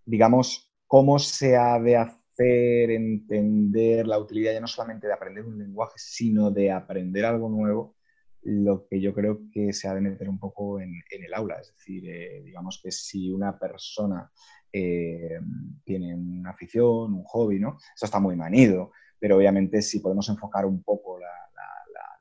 digamos, 0.07 0.73
cómo 0.87 1.19
se 1.19 1.57
ha 1.57 1.79
de 1.79 1.97
hacer 1.97 2.91
entender 2.91 4.07
la 4.07 4.19
utilidad 4.19 4.53
ya 4.53 4.61
no 4.61 4.67
solamente 4.67 5.09
de 5.09 5.13
aprender 5.13 5.45
un 5.45 5.59
lenguaje, 5.59 5.95
sino 5.97 6.51
de 6.51 6.71
aprender 6.71 7.25
algo 7.27 7.49
nuevo 7.49 7.97
lo 8.43 8.87
que 8.87 9.01
yo 9.01 9.13
creo 9.13 9.41
que 9.53 9.73
se 9.73 9.89
ha 9.89 9.95
de 9.95 10.01
meter 10.01 10.29
un 10.29 10.39
poco 10.39 10.81
en, 10.81 10.95
el 11.11 11.35
aula. 11.35 11.61
Es 11.61 11.75
decir, 11.75 12.09
eh, 12.09 12.43
digamos 12.45 12.81
que 12.83 12.91
si 12.91 13.31
una 13.31 13.59
persona 13.59 14.31
eh, 14.73 15.41
tiene 15.85 16.15
una 16.15 16.51
afición, 16.51 17.15
un 17.15 17.25
hobby, 17.25 17.59
¿no? 17.59 17.79
Eso 17.95 18.07
está 18.07 18.21
muy 18.21 18.37
manido, 18.37 18.93
pero 19.19 19.37
obviamente 19.37 19.83
si 19.83 20.01
podemos 20.01 20.29
enfocar 20.29 20.67
un 20.67 20.83
poco 20.83 21.19
la, 21.19 21.29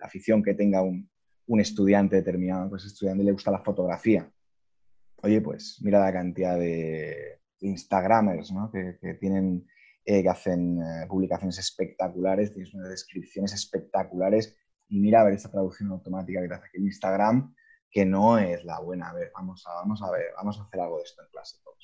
afición 0.02 0.42
que 0.42 0.56
tenga 0.56 0.82
un, 0.82 1.08
estudiante 1.60 2.16
determinado, 2.16 2.70
pues 2.70 2.86
estudiante 2.86 3.24
le 3.24 3.32
gusta 3.32 3.52
la 3.52 3.60
fotografía. 3.60 4.32
Oye, 5.22 5.42
pues 5.42 5.80
mira 5.84 6.00
la 6.00 6.12
cantidad 6.14 6.58
de 6.58 7.42
Instagramers 7.60 8.52
¿no? 8.52 8.72
que, 8.72 9.16
tienen, 9.20 9.68
eh, 10.06 10.24
que 10.24 10.30
hacen 10.30 10.80
publicaciones 11.08 11.60
espectaculares, 11.60 12.54
tienes 12.54 12.74
unas 12.74 12.90
descripciones 12.90 13.54
espectaculares 13.54 14.56
y 14.90 15.00
mira 15.00 15.24
ver 15.24 15.34
esta 15.34 15.52
traducción 15.52 15.92
automática 15.92 16.42
que 16.42 16.48
te 16.48 16.54
hace 16.56 16.66
aquí 16.66 16.78
en 16.78 16.86
Instagram, 16.86 17.56
que 17.92 18.06
no 18.06 18.38
es 18.38 18.64
la 18.66 18.80
buena. 18.80 19.10
A 19.10 19.14
ver, 19.14 19.32
vamos 19.34 19.64
a, 19.68 19.74
vamos 19.76 20.02
a 20.02 20.12
ver, 20.12 20.26
vamos 20.36 20.60
a 20.60 20.64
hacer 20.64 20.80
algo 20.80 20.98
de 20.98 21.04
esto 21.04 21.22
en 21.22 21.30
clase 21.30 21.58
todos. 21.64 21.79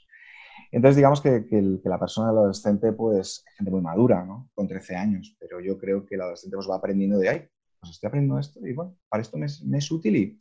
Entonces, 0.71 0.97
digamos 0.97 1.21
que, 1.21 1.45
que, 1.45 1.61
la 1.83 1.99
persona, 1.99 2.31
el 2.31 2.37
adolescente, 2.37 2.91
pues 2.93 3.17
es 3.19 3.45
gente 3.57 3.71
muy 3.71 3.81
madura, 3.81 4.25
¿no? 4.25 4.49
Con 4.53 4.67
13 4.67 4.95
años, 4.95 5.35
pero 5.39 5.59
yo 5.61 5.77
creo 5.77 6.05
que 6.05 6.15
el 6.15 6.21
adolescente 6.21 6.55
pues, 6.55 6.69
va 6.69 6.75
aprendiendo 6.75 7.17
de, 7.17 7.29
ahí, 7.29 7.47
pues 7.79 7.91
estoy 7.91 8.07
aprendiendo 8.07 8.39
esto 8.39 8.65
y 8.65 8.73
bueno, 8.73 8.97
para 9.09 9.21
esto 9.21 9.37
me, 9.37 9.47
me 9.65 9.77
es 9.77 9.91
útil 9.91 10.15
y, 10.15 10.37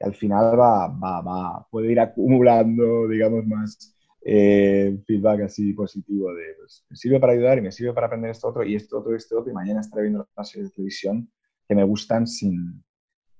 al 0.00 0.14
final 0.14 0.58
va, 0.58 0.88
va, 0.88 1.20
va, 1.20 1.66
puede 1.70 1.92
ir 1.92 2.00
acumulando, 2.00 3.08
digamos, 3.08 3.46
más 3.46 3.94
eh, 4.26 4.98
feedback 5.06 5.42
así 5.42 5.72
positivo 5.72 6.34
de, 6.34 6.54
pues, 6.58 6.84
me 6.88 6.96
sirve 6.96 7.20
para 7.20 7.32
ayudar 7.32 7.58
y 7.58 7.62
me 7.62 7.72
sirve 7.72 7.92
para 7.92 8.06
aprender 8.06 8.30
esto 8.30 8.48
otro 8.48 8.64
y 8.64 8.74
esto 8.74 8.98
otro 8.98 9.12
y 9.12 9.16
esto 9.16 9.38
otro 9.38 9.50
y 9.50 9.54
mañana 9.54 9.80
estaré 9.80 10.02
viendo 10.02 10.28
la 10.36 10.44
serie 10.44 10.64
de 10.64 10.70
televisión 10.70 11.30
que 11.68 11.74
me 11.74 11.84
gustan 11.84 12.26
sin, 12.26 12.84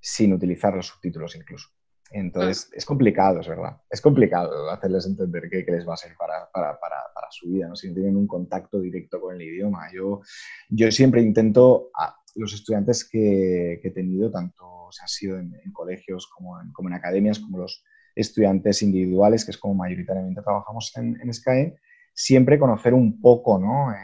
sin 0.00 0.33
utilizar 0.33 0.75
los 0.75 0.87
subtítulos 0.87 1.37
incluso. 1.37 1.68
Entonces, 2.16 2.71
es 2.73 2.85
complicado, 2.85 3.40
es 3.40 3.49
verdad. 3.49 3.76
Es 3.90 4.00
complicado 4.00 4.71
hacerles 4.71 5.04
entender 5.04 5.49
qué, 5.50 5.64
les 5.66 5.87
va 5.87 5.94
a 5.94 5.97
ser 5.97 6.12
para, 6.16 6.49
para, 6.52 6.78
para, 6.78 6.97
para, 7.12 7.26
su 7.33 7.49
vida, 7.49 7.66
¿no? 7.66 7.75
si 7.75 7.88
no 7.88 7.94
tienen 7.94 8.16
un 8.16 8.28
contacto 8.28 8.80
directo 8.80 9.21
con 9.21 9.35
el 9.35 9.42
idioma. 9.42 9.88
Yo, 9.92 10.21
yo 10.68 10.92
siempre 10.92 11.23
intento, 11.23 11.90
a 11.99 12.14
los 12.37 12.54
estudiantes 12.54 13.09
que, 13.09 13.80
que 13.83 13.88
he 13.88 13.90
tenido, 13.90 14.30
tanto 14.30 14.64
o 14.64 14.92
sea, 14.92 15.06
ha 15.06 15.09
sido 15.09 15.40
en, 15.40 15.52
colegios 15.73 16.28
como 16.28 16.61
en, 16.61 16.71
como 16.71 16.88
en, 16.88 16.94
academias, 16.94 17.40
como 17.40 17.59
los 17.59 17.83
estudiantes 18.14 18.80
individuales, 18.83 19.44
que 19.44 19.50
es 19.50 19.59
como 19.59 19.75
mayoritariamente 19.75 20.40
trabajamos 20.40 20.92
en, 20.97 21.18
en 21.21 21.76
siempre 22.14 22.61
conocer 22.61 22.94
un 22.94 23.21
poco 23.21 23.59
¿no? 23.59 23.90
Eh, 23.92 23.97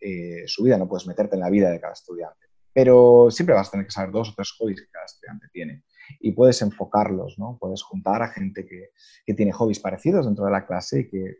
eh, 0.00 0.42
su 0.46 0.64
vida. 0.64 0.78
No 0.78 0.88
puedes 0.88 1.06
meterte 1.06 1.34
en 1.34 1.42
la 1.42 1.50
vida 1.50 1.70
de 1.70 1.78
cada 1.78 1.92
estudiante 1.92 2.48
pero 2.72 3.28
siempre 3.28 3.56
vas 3.56 3.66
a 3.66 3.70
tener 3.72 3.86
que 3.86 3.90
saber 3.90 4.12
dos 4.12 4.28
o 4.28 4.34
tres 4.36 4.52
hobbies 4.52 4.80
que 4.80 4.88
cada 4.92 5.04
estudiante 5.04 5.48
tiene 5.52 5.82
y 6.20 6.32
puedes 6.32 6.60
enfocarlos, 6.62 7.38
¿no? 7.38 7.58
Puedes 7.60 7.82
juntar 7.82 8.22
a 8.22 8.28
gente 8.28 8.64
que, 8.64 8.90
que 9.26 9.34
tiene 9.34 9.52
hobbies 9.52 9.80
parecidos 9.80 10.26
dentro 10.26 10.44
de 10.44 10.50
la 10.52 10.66
clase 10.66 11.00
y 11.00 11.08
que 11.08 11.38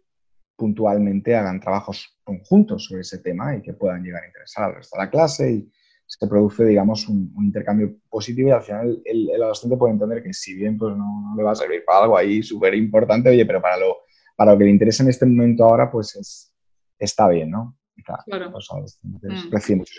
puntualmente 0.56 1.36
hagan 1.36 1.60
trabajos 1.60 2.18
conjuntos 2.24 2.84
sobre 2.84 3.02
ese 3.02 3.18
tema 3.18 3.56
y 3.56 3.62
que 3.62 3.74
puedan 3.74 4.02
llegar 4.02 4.24
a 4.24 4.26
interesar 4.26 4.64
al 4.64 4.74
resto 4.74 4.96
de 4.96 5.04
la 5.04 5.10
clase 5.10 5.52
y 5.52 5.72
se 6.04 6.26
produce, 6.26 6.64
digamos, 6.64 7.06
un, 7.08 7.32
intercambio 7.38 7.96
positivo 8.08 8.48
y 8.48 8.52
al 8.52 8.62
final 8.62 9.02
el, 9.04 9.30
el, 9.30 9.42
adolescente 9.42 9.76
puede 9.76 9.92
entender 9.92 10.22
que 10.22 10.32
si 10.32 10.54
bien 10.54 10.78
pues 10.78 10.96
no, 10.96 11.34
le 11.36 11.42
va 11.42 11.52
a 11.52 11.54
servir 11.54 11.84
para 11.84 12.04
algo 12.04 12.16
ahí 12.16 12.42
súper 12.42 12.74
importante, 12.74 13.28
oye, 13.28 13.44
pero 13.44 13.60
para 13.60 13.76
lo, 13.76 13.98
para 14.34 14.52
lo 14.52 14.58
que 14.58 14.64
le 14.64 14.70
interesa 14.70 15.02
en 15.02 15.10
este 15.10 15.26
momento 15.26 15.64
ahora, 15.64 15.90
pues 15.90 16.16
es, 16.16 16.52
está 16.98 17.28
bien, 17.28 17.50
¿no? 17.50 17.76
Claro. 18.04 18.52
Mm. 19.02 19.50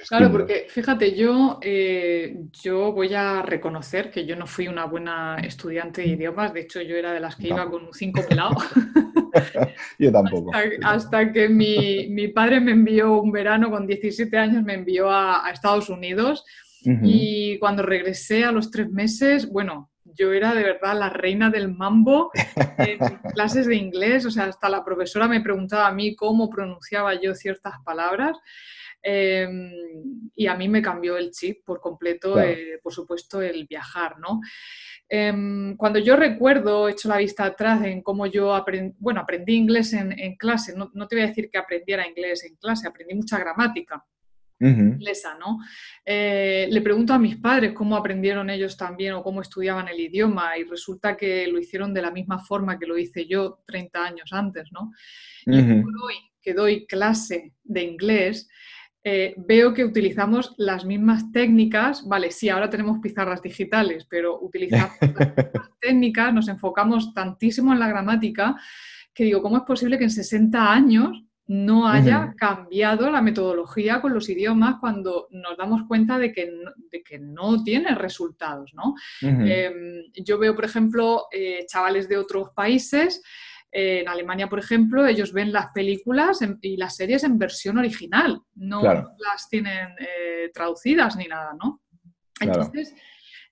claro, 0.08 0.32
porque 0.32 0.66
fíjate, 0.70 1.16
yo, 1.16 1.60
eh, 1.62 2.44
yo 2.64 2.92
voy 2.92 3.14
a 3.14 3.42
reconocer 3.42 4.10
que 4.10 4.26
yo 4.26 4.36
no 4.36 4.48
fui 4.48 4.68
una 4.68 4.86
buena 4.86 5.38
estudiante 5.38 6.02
de 6.02 6.08
idiomas, 6.10 6.54
de 6.54 6.62
hecho 6.62 6.82
yo 6.82 6.96
era 6.96 7.12
de 7.14 7.20
las 7.20 7.36
que 7.36 7.50
iba 7.50 7.70
con 7.70 7.86
un 7.86 7.94
5 7.94 8.22
pelado. 8.28 8.56
yo 10.00 10.12
tampoco. 10.12 10.52
Hasta, 10.84 11.32
que 11.32 11.50
mi, 11.50 12.28
padre 12.30 12.60
me 12.60 12.72
envió 12.72 13.22
un 13.22 13.32
verano 13.32 13.70
con 13.70 13.86
17 13.86 14.38
años, 14.38 14.64
me 14.64 14.74
envió 14.74 15.10
a, 15.12 15.50
Estados 15.52 15.90
Unidos 15.90 16.46
y 16.84 17.60
cuando 17.60 17.84
regresé 17.84 18.46
a 18.46 18.52
los 18.52 18.72
tres 18.72 18.90
meses, 18.90 19.50
bueno, 19.50 19.89
yo 20.20 20.34
era 20.34 20.54
de 20.54 20.64
verdad 20.64 21.00
la 21.00 21.10
reina 21.10 21.50
del 21.50 21.74
mambo 21.74 22.32
en 22.78 23.00
clases 23.34 23.66
de 23.68 23.76
inglés, 23.76 24.26
o 24.26 24.32
sea, 24.32 24.46
hasta 24.46 24.70
la 24.70 24.84
profesora 24.84 25.28
me 25.28 25.42
preguntaba 25.42 25.88
a 25.88 25.94
mí 25.94 26.16
cómo 26.16 26.50
pronunciaba 26.50 27.20
yo 27.20 27.34
ciertas 27.34 27.76
palabras. 27.86 28.38
Em, 29.02 29.72
y 30.36 30.48
a 30.48 30.56
mí 30.56 30.68
me 30.68 30.82
cambió 30.82 31.16
el 31.16 31.32
chip 31.32 31.64
por 31.66 31.80
completo, 31.80 32.38
eh, 32.38 32.80
por 32.84 32.94
supuesto, 32.94 33.42
el 33.42 33.66
viajar, 33.66 34.20
¿no? 34.20 34.42
Em, 35.08 35.78
cuando 35.78 36.00
yo 36.00 36.18
recuerdo, 36.18 36.88
he 36.88 36.92
hecho 36.92 37.08
la 37.08 37.18
vista 37.18 37.46
atrás 37.46 37.84
en 37.86 38.02
cómo 38.02 38.26
yo 38.26 38.54
aprendí, 38.54 38.96
bueno, 39.00 39.22
aprendí 39.22 39.56
inglés 39.56 39.94
en, 39.94 40.36
clase, 40.36 40.76
no, 40.76 40.92
no, 40.94 41.08
te 41.08 41.16
voy 41.16 41.24
a 41.24 41.28
decir 41.28 41.50
que 41.50 41.58
aprendiera 41.58 42.08
inglés 42.08 42.44
en 42.44 42.58
clase, 42.58 42.88
aprendí 42.88 43.16
mucha 43.16 43.40
gramática, 43.40 44.06
inglesa, 44.60 45.38
¿no? 45.40 45.60
Eh, 46.06 46.68
le 46.70 46.82
pregunto 46.82 47.14
a 47.14 47.20
mis 47.20 47.38
padres 47.38 47.74
cómo 47.74 47.96
aprendieron 47.96 48.50
ellos 48.50 48.76
también 48.76 49.14
o 49.14 49.24
cómo 49.24 49.42
estudiaban 49.42 49.88
el 49.88 50.00
idioma 50.00 50.58
y 50.58 50.64
resulta 50.64 51.16
que 51.16 51.48
lo 51.48 51.60
hicieron 51.60 51.94
de 51.94 52.02
la 52.02 52.12
misma 52.12 52.40
forma 52.40 52.78
que 52.78 52.88
lo 52.88 52.98
hice 52.98 53.26
yo 53.26 53.64
30 53.66 54.06
años 54.06 54.34
antes, 54.34 54.70
¿no? 54.72 54.92
Y 55.46 55.60
hoy 55.60 56.16
que 56.42 56.54
doy 56.54 56.86
clase 56.86 57.54
de 57.64 57.84
inglés, 57.84 58.50
eh, 59.04 59.34
veo 59.38 59.74
que 59.74 59.86
utilizamos 59.86 60.54
las 60.58 60.84
mismas 60.86 61.32
técnicas, 61.32 62.06
vale, 62.08 62.32
sí, 62.32 62.50
ahora 62.50 62.70
tenemos 62.70 63.00
pizarras 63.00 63.42
digitales, 63.42 64.06
pero 64.10 64.40
utilizamos 64.42 64.98
las 65.02 65.36
mismas 65.38 65.70
técnicas, 65.82 66.34
nos 66.34 66.48
enfocamos 66.50 67.14
tantísimo 67.14 67.72
en 67.72 67.80
la 67.80 67.88
gramática 67.88 68.56
que 69.14 69.24
digo, 69.24 69.42
¿cómo 69.42 69.58
es 69.58 69.64
posible 69.64 69.98
que 69.98 70.06
en 70.06 70.12
60 70.12 70.72
años 70.72 71.24
no 71.50 71.88
haya 71.88 72.36
cambiado 72.38 73.10
la 73.10 73.24
metodología 73.24 74.02
con 74.02 74.14
los 74.14 74.30
idiomas 74.30 74.76
cuando 74.80 75.28
nos 75.32 75.58
damos 75.58 75.82
cuenta 75.88 76.20
de 76.20 76.32
que 76.32 76.46
no, 76.46 76.72
de 76.92 77.02
que 77.02 77.18
no 77.18 77.64
tiene 77.64 77.96
resultados. 77.96 78.72
¿no? 78.76 78.94
Em, 79.20 80.04
yo 80.14 80.38
veo, 80.38 80.54
por 80.54 80.66
ejemplo, 80.66 81.26
eh, 81.32 81.66
chavales 81.66 82.08
de 82.08 82.18
otros 82.18 82.50
países. 82.52 83.24
Eh, 83.72 84.02
en 84.02 84.08
Alemania, 84.08 84.48
por 84.48 84.60
ejemplo, 84.60 85.08
ellos 85.08 85.34
ven 85.34 85.52
las 85.52 85.72
películas 85.72 86.38
y 86.62 86.78
las 86.78 86.96
series 86.96 87.24
en 87.24 87.40
versión 87.40 87.80
original, 87.80 88.40
no 88.54 88.84
las 88.84 89.50
tienen 89.50 89.96
eh, 90.00 90.52
traducidas 90.54 91.16
ni 91.16 91.26
nada, 91.26 91.56
¿no? 91.60 91.82
Entonces, 92.40 92.94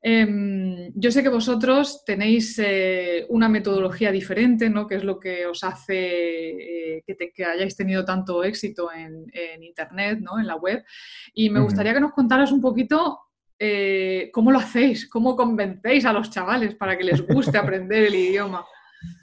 Em, 0.01 0.91
yo 0.95 1.11
sé 1.11 1.23
que 1.23 1.29
vosotros 1.29 2.03
tenéis 2.05 2.59
eh, 2.59 3.25
una 3.29 3.49
metodología 3.49 4.11
diferente, 4.11 4.69
¿no? 4.69 4.87
que 4.87 4.95
es 4.95 5.03
lo 5.03 5.19
que 5.19 5.45
os 5.47 5.63
hace 5.63 6.97
eh, 6.97 7.03
que, 7.05 7.45
hayáis 7.45 7.75
tenido 7.75 8.05
tanto 8.05 8.43
éxito 8.43 8.89
en, 8.93 9.25
Internet, 9.61 10.19
¿no? 10.21 10.39
en 10.39 10.47
la 10.47 10.55
web. 10.55 10.83
Y 11.33 11.49
me 11.49 11.59
gustaría 11.59 11.93
que 11.93 11.99
nos 11.99 12.13
contaras 12.13 12.51
un 12.51 12.61
poquito 12.61 13.19
eh, 13.59 14.29
cómo 14.31 14.51
lo 14.51 14.59
hacéis, 14.59 15.09
cómo 15.09 15.35
convencéis 15.35 16.05
a 16.05 16.13
los 16.13 16.29
chavales 16.29 16.75
para 16.75 16.97
que 16.97 17.03
les 17.03 17.25
guste 17.25 17.57
aprender 17.57 18.03
el 18.03 18.15
idioma. 18.15 18.65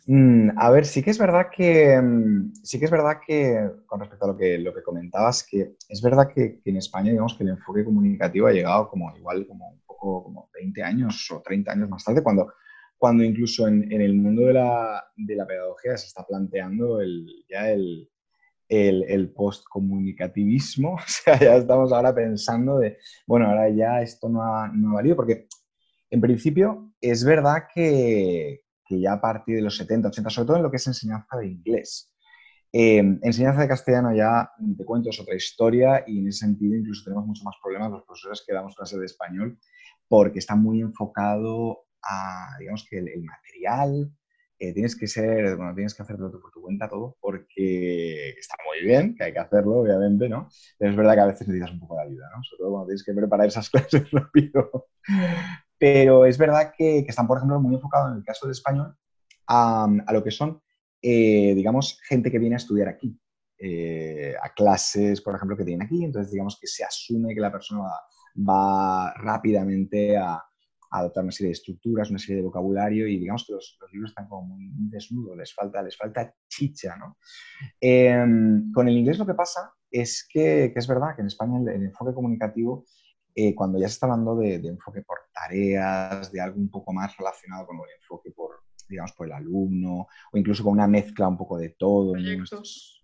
Mm, 0.06 0.50
a 0.56 0.70
ver, 0.70 0.84
sí 0.84 1.02
que 1.02 1.10
es 1.10 1.18
verdad 1.18 1.46
que 1.50 2.00
mm, 2.00 2.52
sí 2.62 2.78
que 2.78 2.84
es 2.84 2.90
verdad 2.90 3.18
que 3.26 3.58
con 3.86 3.98
respecto 3.98 4.26
a 4.26 4.28
lo 4.28 4.36
que, 4.36 4.56
lo 4.58 4.72
que 4.72 4.82
comentabas, 4.82 5.42
que 5.42 5.76
es 5.88 6.02
verdad 6.02 6.28
que, 6.32 6.60
que 6.62 6.70
en 6.70 6.76
España, 6.76 7.10
digamos 7.10 7.34
que 7.34 7.42
el 7.42 7.50
enfoque 7.50 7.84
comunicativo 7.84 8.46
ha 8.46 8.52
llegado 8.52 8.88
como 8.88 9.16
igual 9.16 9.46
como 9.48 9.80
como 10.22 10.50
20 10.52 10.82
años 10.82 11.30
o 11.30 11.40
30 11.42 11.72
años 11.72 11.88
más 11.88 12.04
tarde, 12.04 12.22
cuando, 12.22 12.52
cuando 12.98 13.24
incluso 13.24 13.66
en, 13.66 13.90
el 13.90 14.14
mundo 14.14 14.42
de 14.42 14.54
la, 14.54 15.04
de 15.16 15.34
la, 15.34 15.46
pedagogía 15.46 15.96
se 15.96 16.06
está 16.06 16.26
planteando 16.26 17.00
el, 17.00 17.26
ya 17.48 17.70
el, 17.70 18.08
el, 18.68 19.04
el 19.04 19.32
postcomunicativismo, 19.32 20.94
o 20.94 21.06
sea, 21.06 21.38
ya 21.38 21.56
estamos 21.56 21.92
ahora 21.92 22.14
pensando 22.14 22.78
de, 22.78 22.98
bueno, 23.26 23.46
ahora 23.46 23.68
ya 23.70 24.02
esto 24.02 24.28
no 24.28 24.42
ha, 24.42 24.68
no 24.68 24.90
ha 24.90 24.94
valido, 24.94 25.16
porque 25.16 25.46
en 26.10 26.20
principio 26.20 26.92
es 27.00 27.24
verdad 27.24 27.64
que, 27.74 28.62
que, 28.86 29.00
ya 29.00 29.14
a 29.14 29.20
partir 29.20 29.56
de 29.56 29.62
los 29.62 29.76
70, 29.76 30.08
80, 30.08 30.30
sobre 30.30 30.46
todo 30.46 30.56
en 30.58 30.62
lo 30.62 30.70
que 30.70 30.76
es 30.76 30.86
enseñanza 30.86 31.36
de 31.38 31.48
inglés, 31.48 32.14
eh, 32.76 32.98
enseñanza 33.22 33.60
de 33.60 33.68
castellano 33.68 34.12
ya, 34.12 34.50
te 34.76 34.84
cuento, 34.84 35.08
es 35.08 35.20
otra 35.20 35.36
historia 35.36 36.02
y 36.08 36.18
en 36.18 36.26
ese 36.26 36.40
sentido 36.40 36.74
incluso 36.74 37.04
tenemos 37.04 37.24
mucho 37.24 37.44
más 37.44 37.54
problemas 37.62 37.92
los 37.92 38.02
profesores 38.02 38.42
que 38.44 38.52
damos 38.52 38.74
clases 38.74 38.98
de 38.98 39.06
español 39.06 39.56
porque 40.08 40.38
está 40.38 40.54
muy 40.54 40.80
enfocado 40.80 41.84
a, 42.02 42.56
digamos 42.58 42.86
que 42.88 42.98
el, 42.98 43.22
material, 43.22 44.12
eh, 44.58 44.72
tienes 44.72 44.96
que 44.96 45.06
ser, 45.06 45.56
bueno, 45.56 45.74
tienes 45.74 45.94
que 45.94 46.02
hacerlo 46.02 46.30
por 46.40 46.50
tu 46.52 46.60
cuenta 46.60 46.88
todo, 46.88 47.16
porque 47.20 48.30
está 48.30 48.54
muy 48.66 48.86
bien, 48.86 49.14
que 49.14 49.24
hay 49.24 49.32
que 49.32 49.38
hacerlo, 49.40 49.78
obviamente, 49.78 50.28
¿no? 50.28 50.48
Pero 50.78 50.90
es 50.90 50.96
verdad 50.96 51.14
que 51.14 51.20
a 51.20 51.26
veces 51.26 51.48
necesitas 51.48 51.72
un 51.72 51.80
poco 51.80 51.96
de 51.96 52.02
ayuda, 52.02 52.30
¿no? 52.34 52.42
Sobre 52.44 52.58
todo 52.58 52.70
cuando 52.70 52.86
tienes 52.86 53.04
que 53.04 53.14
preparar 53.14 53.46
esas 53.48 53.70
clases 53.70 54.10
rápido. 54.10 54.88
Pero 55.78 56.24
es 56.24 56.38
verdad 56.38 56.72
que, 56.76 57.00
están, 57.00 57.26
por 57.26 57.38
ejemplo, 57.38 57.60
muy 57.60 57.74
enfocados 57.74 58.12
en 58.12 58.18
el 58.18 58.24
caso 58.24 58.46
de 58.46 58.52
español 58.52 58.94
a, 59.48 59.88
lo 60.12 60.22
que 60.22 60.30
son, 60.30 60.62
eh, 61.02 61.52
digamos, 61.54 62.00
gente 62.08 62.30
que 62.30 62.38
viene 62.38 62.56
a 62.56 62.58
estudiar 62.58 62.88
aquí. 62.88 63.18
Eh, 63.58 64.34
a 64.42 64.52
clases, 64.52 65.20
por 65.20 65.34
ejemplo, 65.34 65.56
que 65.56 65.64
tienen 65.64 65.86
aquí, 65.86 66.04
entonces 66.04 66.32
digamos 66.32 66.58
que 66.60 66.66
se 66.66 66.84
asume 66.84 67.34
que 67.34 67.40
la 67.40 67.52
persona 67.52 67.82
va, 67.82 68.00
va 68.36 69.12
rápidamente 69.14 70.16
a, 70.16 70.42
adoptar 70.90 71.24
una 71.24 71.32
serie 71.32 71.48
de 71.48 71.54
estructuras, 71.54 72.08
una 72.10 72.20
serie 72.20 72.36
de 72.36 72.42
vocabulario 72.46 73.08
y 73.08 73.18
digamos 73.18 73.44
que 73.44 73.52
los, 73.52 73.76
libros 73.92 74.12
están 74.12 74.28
como 74.28 74.46
muy, 74.46 74.70
desnudos, 74.88 75.36
les 75.36 75.52
falta, 75.52 75.82
les 75.82 75.96
falta 75.96 76.32
chicha, 76.48 76.96
¿no? 76.96 77.18
Em, 77.80 78.70
con 78.72 78.86
el 78.88 78.96
inglés 78.96 79.18
lo 79.18 79.26
que 79.26 79.34
pasa 79.34 79.72
es 79.90 80.24
que, 80.28 80.72
es 80.74 80.86
verdad 80.86 81.16
que 81.16 81.22
en 81.22 81.26
España 81.26 81.58
el, 81.58 81.82
enfoque 81.82 82.14
comunicativo, 82.14 82.84
eh, 83.34 83.56
cuando 83.56 83.78
ya 83.78 83.88
se 83.88 83.94
está 83.94 84.06
hablando 84.06 84.36
de, 84.36 84.54
enfoque 84.54 85.02
por 85.02 85.18
tareas, 85.32 86.30
de 86.30 86.40
algo 86.40 86.60
un 86.60 86.70
poco 86.70 86.92
más 86.92 87.16
relacionado 87.16 87.66
con 87.66 87.76
el 87.78 87.96
enfoque 88.00 88.30
por, 88.30 88.60
digamos, 88.88 89.12
por 89.12 89.26
el 89.26 89.32
alumno, 89.32 90.06
o 90.32 90.38
incluso 90.38 90.62
con 90.62 90.74
una 90.74 90.86
mezcla 90.86 91.26
un 91.26 91.36
poco 91.36 91.58
de 91.58 91.70
todo. 91.70 92.12
Proyectos. 92.12 93.02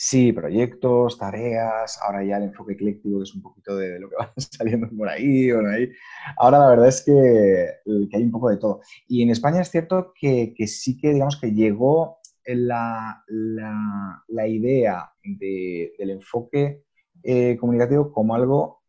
Sí, 0.00 0.32
proyectos, 0.32 1.18
tareas, 1.18 1.98
ahora 2.00 2.22
ya 2.22 2.36
el 2.36 2.44
enfoque 2.44 2.74
ecléctico, 2.74 3.18
que 3.18 3.24
es 3.24 3.34
un 3.34 3.42
poquito 3.42 3.76
de 3.76 3.98
lo 3.98 4.08
que 4.08 4.14
va 4.20 4.32
saliendo 4.36 4.88
por 4.96 5.08
ahí 5.08 5.50
o 5.50 5.58
ahí. 5.68 5.90
Ahora 6.36 6.60
la 6.60 6.68
verdad 6.68 6.86
es 6.86 7.02
que, 7.04 7.68
hay 8.14 8.22
un 8.22 8.30
poco 8.30 8.48
de 8.48 8.58
todo. 8.58 8.80
Y 9.08 9.24
en 9.24 9.30
España 9.30 9.60
es 9.60 9.72
cierto 9.72 10.12
que, 10.14 10.54
sí 10.68 10.96
que, 10.96 11.14
digamos, 11.14 11.36
que 11.40 11.50
llegó 11.50 12.18
la, 12.46 13.24
la, 13.26 14.46
idea 14.46 15.10
del 15.24 16.10
enfoque 16.10 16.84
eh, 17.24 17.56
comunicativo 17.58 18.12
como 18.12 18.36
algo 18.36 18.84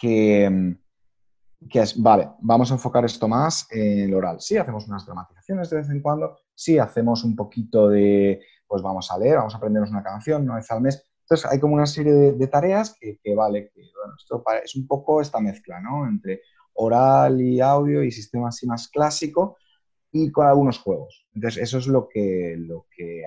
que, 0.00 0.74
que 1.70 1.78
es, 1.78 2.02
vale, 2.02 2.30
vamos 2.40 2.72
a 2.72 2.74
enfocar 2.74 3.04
esto 3.04 3.28
más 3.28 3.68
en 3.70 4.00
el 4.00 4.14
oral. 4.14 4.40
Sí, 4.40 4.56
hacemos 4.56 4.88
unas 4.88 5.06
dramatizaciones 5.06 5.70
de 5.70 5.76
vez 5.76 5.88
en 5.90 6.02
cuando, 6.02 6.36
sí, 6.56 6.76
hacemos 6.76 7.22
un 7.22 7.36
poquito 7.36 7.88
de 7.88 8.40
pues 8.74 8.82
vamos 8.82 9.08
a 9.12 9.18
leer, 9.18 9.36
vamos 9.36 9.54
a 9.54 9.58
aprendernos 9.58 9.92
una 9.92 10.02
canción 10.02 10.42
una 10.42 10.56
vez 10.56 10.68
al 10.72 10.80
mes. 10.80 11.00
Entonces 11.20 11.48
hay 11.48 11.60
como 11.60 11.74
una 11.74 11.86
serie 11.86 12.12
de, 12.12 12.46
tareas 12.48 12.98
que, 12.98 13.20
vale, 13.32 13.70
que 13.72 13.82
esto 13.82 14.42
es 14.64 14.74
un 14.74 14.88
poco 14.88 15.20
esta 15.20 15.38
mezcla, 15.38 15.80
¿no? 15.80 16.08
Entre 16.08 16.40
oral 16.72 17.40
y 17.40 17.60
audio 17.60 18.02
y 18.02 18.10
sistema 18.10 18.48
así 18.48 18.66
más 18.66 18.88
clásico 18.88 19.58
y 20.10 20.32
con 20.32 20.48
algunos 20.48 20.80
juegos. 20.80 21.28
Entonces 21.34 21.62
eso 21.62 21.78
es 21.78 21.86
lo 21.86 22.08
que, 22.08 22.56
lo 22.58 22.88
que. 22.90 23.22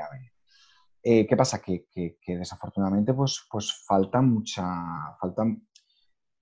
Eh, 1.01 1.25
¿Qué 1.25 1.37
pasa? 1.37 1.61
Que, 1.61 1.87
desafortunadamente 2.27 3.13
pues, 3.13 3.47
pues 3.49 3.85
falta 3.85 4.21
mucha, 4.21 4.65
faltan... 5.17 5.65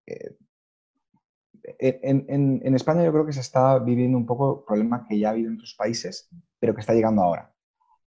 Eh, 0.07 0.35
en, 1.77 2.25
en, 2.63 2.74
España 2.74 3.03
yo 3.03 3.12
creo 3.12 3.25
que 3.27 3.33
se 3.33 3.41
está 3.41 3.77
viviendo 3.77 4.17
un 4.17 4.25
poco 4.25 4.62
el 4.62 4.65
problema 4.65 5.05
que 5.07 5.19
ya 5.19 5.27
ha 5.27 5.31
habido 5.31 5.50
en 5.50 5.57
otros 5.57 5.75
países, 5.77 6.27
pero 6.59 6.74
que 6.74 6.81
está 6.81 6.93
llegando 6.93 7.21
ahora 7.21 7.54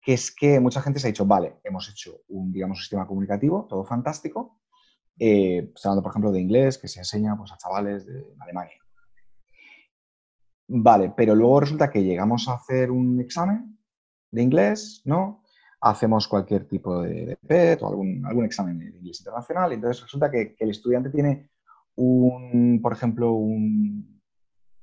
que 0.03 0.13
es 0.13 0.35
que 0.35 0.59
mucha 0.59 0.81
gente 0.81 0.99
se 0.99 1.07
ha 1.07 1.11
dicho, 1.11 1.25
vale, 1.25 1.59
hemos 1.63 1.89
hecho 1.89 2.21
un, 2.27 2.51
digamos, 2.51 2.79
sistema 2.79 3.07
comunicativo, 3.07 3.65
todo 3.69 3.85
fantástico, 3.85 4.59
eh, 5.17 5.71
hablando, 5.83 6.03
por 6.03 6.11
ejemplo, 6.11 6.31
de 6.31 6.41
inglés, 6.41 6.77
que 6.77 6.89
se 6.89 6.99
enseña 6.99 7.37
pues, 7.37 7.53
a 7.53 7.57
chavales 7.57 8.05
de 8.05 8.35
Alemania. 8.39 8.75
Vale, 10.67 11.13
pero 11.15 11.35
luego 11.35 11.61
resulta 11.61 11.89
que 11.89 12.03
llegamos 12.03 12.49
a 12.49 12.55
hacer 12.55 12.91
un 12.91 13.21
examen 13.21 13.77
de 14.31 14.41
inglés, 14.41 15.01
¿no? 15.05 15.43
Hacemos 15.79 16.27
cualquier 16.27 16.67
tipo 16.67 17.01
de, 17.01 17.37
PET 17.47 17.81
o 17.83 17.87
algún, 17.87 18.25
algún 18.25 18.45
examen 18.45 18.79
de 18.79 18.85
inglés 18.97 19.19
internacional 19.19 19.71
y 19.71 19.75
entonces 19.75 20.03
resulta 20.03 20.29
que, 20.29 20.55
el 20.59 20.69
estudiante 20.69 21.09
tiene 21.11 21.49
un, 21.95 22.79
por 22.81 22.91
ejemplo, 22.91 23.33
un 23.33 24.21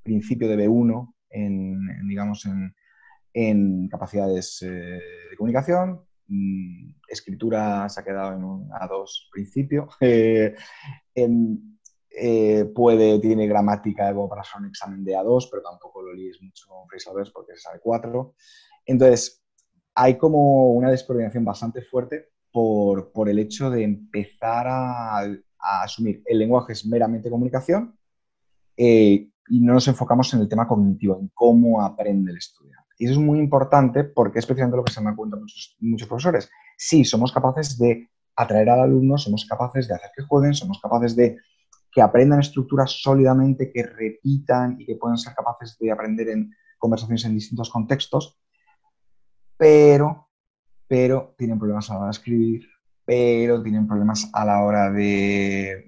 principio 0.03 0.49
de 0.49 0.67
B1 0.67 1.15
en 1.31 2.09
digamos, 2.09 2.47
en, 2.47 2.75
en 3.33 3.89
capacidades 3.89 4.63
eh, 4.63 5.01
de 5.31 5.37
comunicación. 5.37 6.03
Mm, 6.27 6.93
escritura 7.09 7.89
se 7.89 8.01
ha 8.01 8.05
quedado 8.05 8.35
en 8.35 8.45
un 8.45 8.71
A2 8.71 9.29
principio. 9.33 9.89
Eh, 12.13 12.65
puede, 12.75 13.21
tiene 13.21 13.47
gramática 13.47 14.13
como 14.13 14.29
para 14.29 14.41
hacer 14.43 14.61
un 14.61 14.67
examen 14.67 15.05
de 15.05 15.15
A2, 15.15 15.49
pero 15.49 15.63
tampoco 15.63 16.03
lo 16.03 16.13
líes 16.13 16.43
mucho 16.43 16.67
con 16.67 16.89
phrasal 16.89 17.15
porque 17.33 17.53
es 17.53 17.65
A4. 17.65 18.35
Entonces, 18.85 19.45
hay 19.95 20.19
como 20.19 20.73
una 20.73 20.91
descoordinación 20.91 21.45
bastante 21.45 21.83
fuerte 21.83 22.31
por, 22.53 23.13
por 23.13 23.29
el 23.29 23.39
hecho 23.39 23.71
de 23.71 23.85
empezar 23.85 24.67
a, 24.69 25.21
a, 25.21 25.83
asumir 25.83 26.23
el 26.27 26.39
lenguaje 26.39 26.73
es 26.73 26.85
meramente 26.87 27.31
comunicación 27.31 27.97
eh, 28.77 29.29
y 29.49 29.61
no 29.61 29.75
nos 29.75 29.87
enfocamos 29.89 30.33
en 30.35 30.41
el 30.41 30.49
tema 30.49 30.67
cognitivo, 30.67 31.19
en 31.21 31.31
cómo 31.35 31.83
aprende 31.83 32.31
el 32.31 32.39
estudiante. 32.39 32.80
Y 33.01 33.07
eso 33.07 33.15
es 33.15 33.19
muy 33.19 33.39
importante 33.39 34.05
porque 34.05 34.41
es 34.41 34.45
precisamente 34.45 34.77
lo 34.77 34.85
que 34.85 34.93
se 34.93 35.01
me 35.01 35.17
cuenta 35.17 35.35
muchos, 35.35 35.75
muchos 35.81 36.07
profesores. 36.07 36.51
Sí, 36.77 37.03
somos 37.03 37.33
capaces 37.33 37.79
de 37.79 38.11
atraer 38.37 38.69
al 38.69 38.81
alumno, 38.81 39.17
somos 39.17 39.47
capaces 39.47 39.89
de 39.89 39.95
hacer 39.95 40.11
que 40.15 40.23
jueguen, 40.23 40.53
somos 40.53 40.79
capaces 40.83 41.17
de 41.17 41.39
que 41.91 42.03
aprendan 42.03 42.41
estructuras 42.41 43.01
sólidamente, 43.01 43.73
que 43.73 43.85
repitan 43.85 44.77
y 44.79 44.85
que 44.85 44.97
puedan 44.97 45.17
ser 45.17 45.35
capaces 45.35 45.79
de 45.79 45.91
aprender 45.91 46.29
en 46.29 46.55
conversaciones 46.77 47.25
en 47.25 47.37
distintos 47.37 47.71
contextos, 47.71 48.39
pero, 49.57 50.29
pero 50.87 51.35
tienen 51.39 51.59
problemas 51.59 51.89
a 51.89 51.95
la 51.95 52.01
hora 52.01 52.09
de 52.09 52.13
escribir, 52.13 52.69
pero 53.03 53.63
tienen 53.63 53.87
problemas 53.87 54.29
a 54.35 54.45
la 54.45 54.63
hora 54.63 54.91
de, 54.91 55.87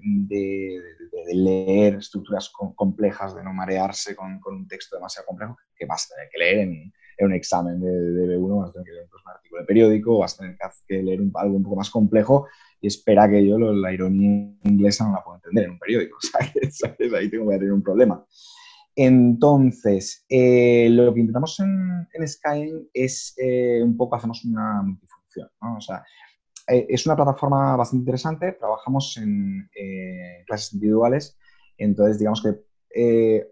leer 1.35 1.97
estructuras 1.97 2.51
complejas, 2.75 3.35
de 3.35 3.45
no 3.45 3.53
marearse 3.53 4.17
con, 4.17 4.41
con, 4.41 4.55
un 4.55 4.67
texto 4.67 4.97
demasiado 4.97 5.27
complejo 5.27 5.59
que 5.77 5.85
vas 5.85 6.07
a 6.07 6.15
tener 6.15 6.31
que 6.31 6.39
leer 6.39 6.59
en, 6.61 6.93
en 7.19 7.27
un 7.27 7.35
examen 7.35 7.81
de, 7.81 7.91
de, 7.91 8.39
B1 8.39 8.61
vas 8.61 8.71
a 8.71 8.73
tener 8.73 8.87
que 8.87 8.93
leer 8.93 9.09
un 9.13 9.31
artículo 9.31 9.61
de 9.61 9.67
periódico, 9.67 10.19
vas 10.19 10.35
a 10.35 10.39
tener 10.39 10.57
que 10.87 11.03
leer 11.03 11.21
algo 11.35 11.57
un 11.57 11.63
poco 11.63 11.77
más 11.77 11.91
complejo 11.91 12.47
y 12.81 12.89
espera 12.89 13.31
que 13.31 13.47
yo 13.47 13.59
la 13.59 13.93
ironía 13.93 14.53
inglesa 14.65 15.05
no 15.05 15.13
la 15.13 15.23
puedo 15.23 15.37
entender 15.37 15.65
en 15.65 15.71
un 15.73 15.79
periódico, 15.79 16.19
¿sabes? 16.73 16.83
Ahí 17.15 17.31
tengo 17.31 17.49
que 17.49 17.59
tener 17.59 17.73
un 17.73 17.83
problema. 17.83 18.25
Entonces, 18.95 20.25
eh, 20.29 20.89
lo 20.91 21.15
que 21.15 21.21
intentamos 21.21 21.59
en, 21.61 22.07
en 22.13 22.29
Skyeng 22.29 22.89
es 22.93 23.35
eh, 23.39 23.81
un 23.83 23.97
poco, 23.97 24.17
hacemos 24.17 24.45
una 24.45 24.83
multifunción, 24.83 25.49
¿no? 25.63 25.77
O 25.77 25.81
sea, 25.81 26.05
eh, 26.69 26.87
es 26.89 27.07
una 27.07 27.17
plataforma 27.17 27.77
bastante 27.77 28.03
interesante, 28.03 28.53
trabajamos 28.53 29.17
en 29.17 29.69
clases 30.47 30.75
individuales, 30.75 31.39
entonces 31.79 32.19
digamos 32.19 32.43
que 32.43 33.52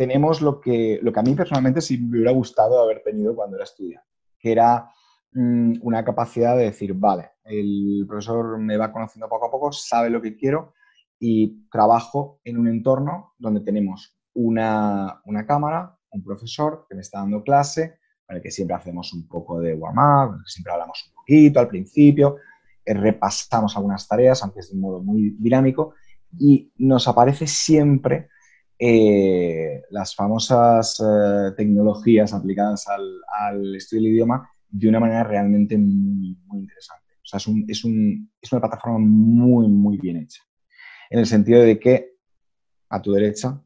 tenemos 0.00 0.40
lo 0.40 0.62
que, 0.62 0.98
lo 1.02 1.12
que 1.12 1.20
a 1.20 1.22
mí 1.22 1.34
personalmente 1.34 1.82
sí 1.82 1.98
me 1.98 2.16
hubiera 2.16 2.32
gustado 2.32 2.82
haber 2.82 3.02
tenido 3.02 3.36
cuando 3.36 3.56
era 3.56 3.64
estudiante, 3.64 4.08
que 4.38 4.50
era 4.50 4.88
mm, 5.32 5.74
una 5.82 6.02
capacidad 6.02 6.56
de 6.56 6.64
decir, 6.64 6.94
vale, 6.94 7.32
el 7.44 8.06
profesor 8.08 8.58
me 8.58 8.78
va 8.78 8.92
conociendo 8.92 9.28
poco 9.28 9.48
a 9.48 9.50
poco, 9.50 9.72
sabe 9.72 10.08
lo 10.08 10.22
que 10.22 10.38
quiero 10.38 10.72
y 11.18 11.68
trabajo 11.68 12.40
en 12.44 12.56
un 12.56 12.68
entorno 12.68 13.34
donde 13.36 13.60
tenemos 13.60 14.16
una, 14.32 15.20
una 15.26 15.44
cámara, 15.44 15.94
un 16.12 16.24
profesor 16.24 16.86
que 16.88 16.94
me 16.94 17.02
está 17.02 17.18
dando 17.18 17.42
clase, 17.42 17.98
para 18.24 18.38
el 18.38 18.42
que 18.42 18.50
siempre 18.50 18.76
hacemos 18.76 19.12
un 19.12 19.28
poco 19.28 19.60
de 19.60 19.74
warm-up, 19.74 20.40
siempre 20.46 20.72
hablamos 20.72 21.04
un 21.08 21.14
poquito 21.16 21.60
al 21.60 21.68
principio, 21.68 22.38
eh, 22.86 22.94
repasamos 22.94 23.76
algunas 23.76 24.08
tareas, 24.08 24.42
aunque 24.42 24.60
es 24.60 24.70
de 24.70 24.76
un 24.76 24.80
modo 24.80 25.02
muy 25.02 25.36
dinámico, 25.38 25.92
y 26.38 26.72
nos 26.78 27.06
aparece 27.06 27.46
siempre 27.46 28.30
eh, 28.82 29.82
las 29.90 30.14
famosas 30.14 30.98
eh, 31.00 31.52
tecnologías 31.54 32.32
aplicadas 32.32 32.86
al, 32.88 33.76
estudio 33.76 34.04
del 34.04 34.12
idioma 34.12 34.50
de 34.70 34.88
una 34.88 34.98
manera 34.98 35.22
realmente 35.22 35.76
muy, 35.76 36.38
interesante. 36.54 37.12
O 37.16 37.26
sea, 37.26 37.36
es, 37.68 37.84
una 37.84 38.60
plataforma 38.60 38.98
muy, 38.98 39.68
muy 39.68 39.98
bien 39.98 40.16
hecha. 40.16 40.42
En 41.10 41.18
el 41.18 41.26
sentido 41.26 41.60
de 41.60 41.78
que 41.78 42.12
a 42.88 43.02
tu 43.02 43.12
derecha, 43.12 43.62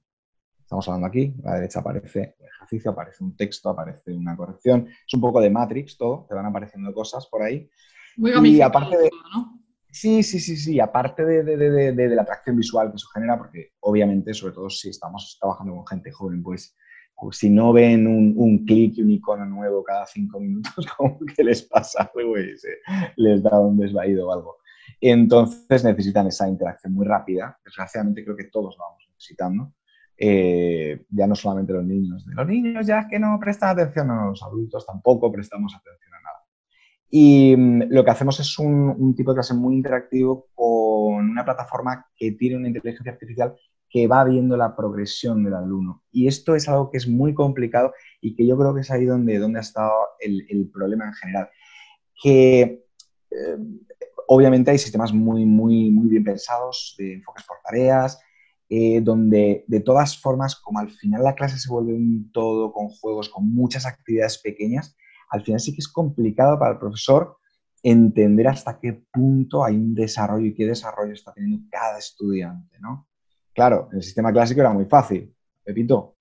estamos 0.59 0.89
hablando 0.89 1.07
aquí, 1.07 1.33
a 1.45 1.51
la 1.51 1.55
derecha 1.57 1.79
aparece 1.79 2.35
el 2.41 2.47
ejercicio, 2.47 2.91
aparece 2.91 3.23
un 3.23 3.37
texto, 3.37 3.71
aparece 3.71 4.13
una 4.13 4.37
corrección. 4.37 4.89
Es 5.07 5.15
un 5.15 5.21
poco 5.21 5.41
de 5.41 5.49
Matrix 5.49 5.97
todo, 5.97 6.27
te 6.29 6.35
van 6.35 6.47
apareciendo 6.47 6.93
cosas 6.93 7.29
por 7.29 7.43
ahí. 7.43 7.71
Muy 8.17 8.33
y 8.49 8.61
aparte 8.61 8.97
de, 8.97 9.11
¿no? 9.33 9.54
Sí, 9.95 10.25
sí, 10.25 10.41
sí, 10.41 10.57
sí. 10.57 10.81
Aparte 10.81 11.25
de, 11.25 12.09
la 12.17 12.23
atracción 12.23 12.57
visual 12.57 12.91
que 12.91 12.97
eso 12.97 13.07
genera, 13.15 13.39
porque 13.39 13.75
obviamente, 13.79 14.35
sobre 14.35 14.53
todo 14.53 14.69
si 14.69 14.89
estamos 14.89 15.39
trabajando 15.41 15.73
con 15.77 15.87
gente 15.87 16.11
joven, 16.11 16.43
pues, 16.43 16.77
pues 17.15 17.37
si 17.37 17.49
no 17.49 17.73
ven 17.73 18.09
un, 18.09 18.65
clic 18.67 18.99
y 18.99 19.03
un 19.03 19.13
icono 19.13 19.47
nuevo 19.47 19.85
cada 19.85 20.05
cinco 20.05 20.41
minutos, 20.41 20.85
como 20.99 21.17
que 21.37 21.45
les 21.45 21.63
pasa 21.63 22.11
algo 22.13 22.37
y 22.37 22.57
les 23.17 23.43
da 23.45 23.61
un 23.61 23.79
desvaído 23.79 24.27
o 24.27 24.33
algo. 24.33 24.57
Entonces 25.01 25.85
necesitan 25.85 26.27
esa 26.27 26.49
interacción 26.49 26.93
muy 26.93 27.07
rápida. 27.07 27.57
Desgraciadamente 27.65 28.25
creo 28.25 28.37
que 28.37 28.51
todos 28.51 28.77
lo 28.77 28.85
vamos 28.85 29.05
necesitando. 29.11 29.75
Eh, 30.19 31.05
ya 31.09 31.29
no 31.29 31.37
solamente 31.37 31.73
los 31.73 31.85
niños. 31.85 32.25
Los 32.27 32.49
niños 32.49 32.85
ya 32.85 33.07
que 33.07 33.21
no 33.21 33.39
prestan 33.39 33.71
atención, 33.71 34.11
a 34.11 34.27
los 34.27 34.43
adultos 34.43 34.85
tampoco 34.87 35.31
prestamos 35.31 35.73
atención 35.73 36.15
a 36.15 36.21
nada. 36.21 36.34
Y 37.17 37.55
mm, 37.57 37.91
lo 37.91 38.05
que 38.05 38.11
hacemos 38.11 38.41
es 38.41 38.59
un, 38.59 39.15
tipo 39.15 39.31
de 39.31 39.37
clase 39.37 39.55
muy 39.55 39.77
interactivo 39.77 40.49
con 40.53 41.31
una 41.31 41.45
plataforma 41.45 42.09
que 42.17 42.33
tiene 42.33 42.57
una 42.57 42.67
inteligencia 42.67 43.13
artificial 43.13 43.55
que 43.89 44.09
va 44.09 44.25
viendo 44.25 44.57
la 44.57 44.75
progresión 44.75 45.45
del 45.45 45.55
alumno. 45.55 46.03
Y 46.11 46.27
esto 46.27 46.57
es 46.57 46.69
algo 46.69 46.91
que 46.91 46.97
es 46.99 47.07
muy 47.07 47.33
complicado 47.33 47.93
y 48.21 48.35
que 48.35 48.45
yo 48.45 48.59
creo 48.59 48.75
que 48.75 48.81
es 48.81 48.91
ahí 48.91 49.05
donde, 49.05 49.39
donde 49.39 49.61
ha 49.61 49.63
estado 49.63 49.93
el, 50.19 50.69
problema 50.73 51.05
en 51.07 51.13
general. 51.13 51.51
Que 52.21 52.85
eh, 53.31 53.59
obviamente 54.27 54.73
hay 54.73 54.79
sistemas 54.79 55.13
muy, 55.13 55.47
muy, 55.47 55.93
muy 55.93 56.09
bien 56.09 56.25
pensados 56.25 56.97
de 56.99 57.13
enfoques 57.15 57.45
por 57.45 57.59
tareas, 57.63 58.21
eh, 58.69 59.01
donde 59.01 59.65
de 59.69 59.79
todas 59.79 60.21
formas, 60.21 60.57
como 60.57 60.81
al 60.81 60.91
final 60.91 61.23
la 61.23 61.37
clase 61.37 61.61
se 61.61 61.71
vuelve 61.71 61.95
un 61.95 62.33
todo 62.33 62.73
con 62.73 62.89
juegos, 62.89 63.29
con 63.29 63.55
muchas 63.55 63.87
actividades 63.87 64.39
pequeñas, 64.39 64.97
al 65.31 65.43
final 65.43 65.61
sí 65.61 65.73
que 65.73 65.81
es 65.81 65.89
complicado 65.89 66.59
para 66.59 66.73
el 66.73 66.79
profesor 66.79 67.37
entender 67.83 68.49
hasta 68.49 68.81
qué 68.81 69.05
punto 69.13 69.63
hay 69.63 69.77
un 69.77 69.95
desarrollo 69.95 70.47
y 70.47 70.55
qué 70.55 70.67
desarrollo 70.67 71.13
está 71.13 71.33
teniendo 71.35 71.67
cada 71.71 71.99
estudiante, 71.99 72.79
¿no? 72.81 73.09
Claro, 73.53 73.89
en 73.93 73.99
el 73.99 74.03
sistema 74.03 74.33
clásico 74.33 74.61
era 74.61 74.73
muy 74.73 74.87
fácil. 74.87 75.35
Pepito, 75.63 76.17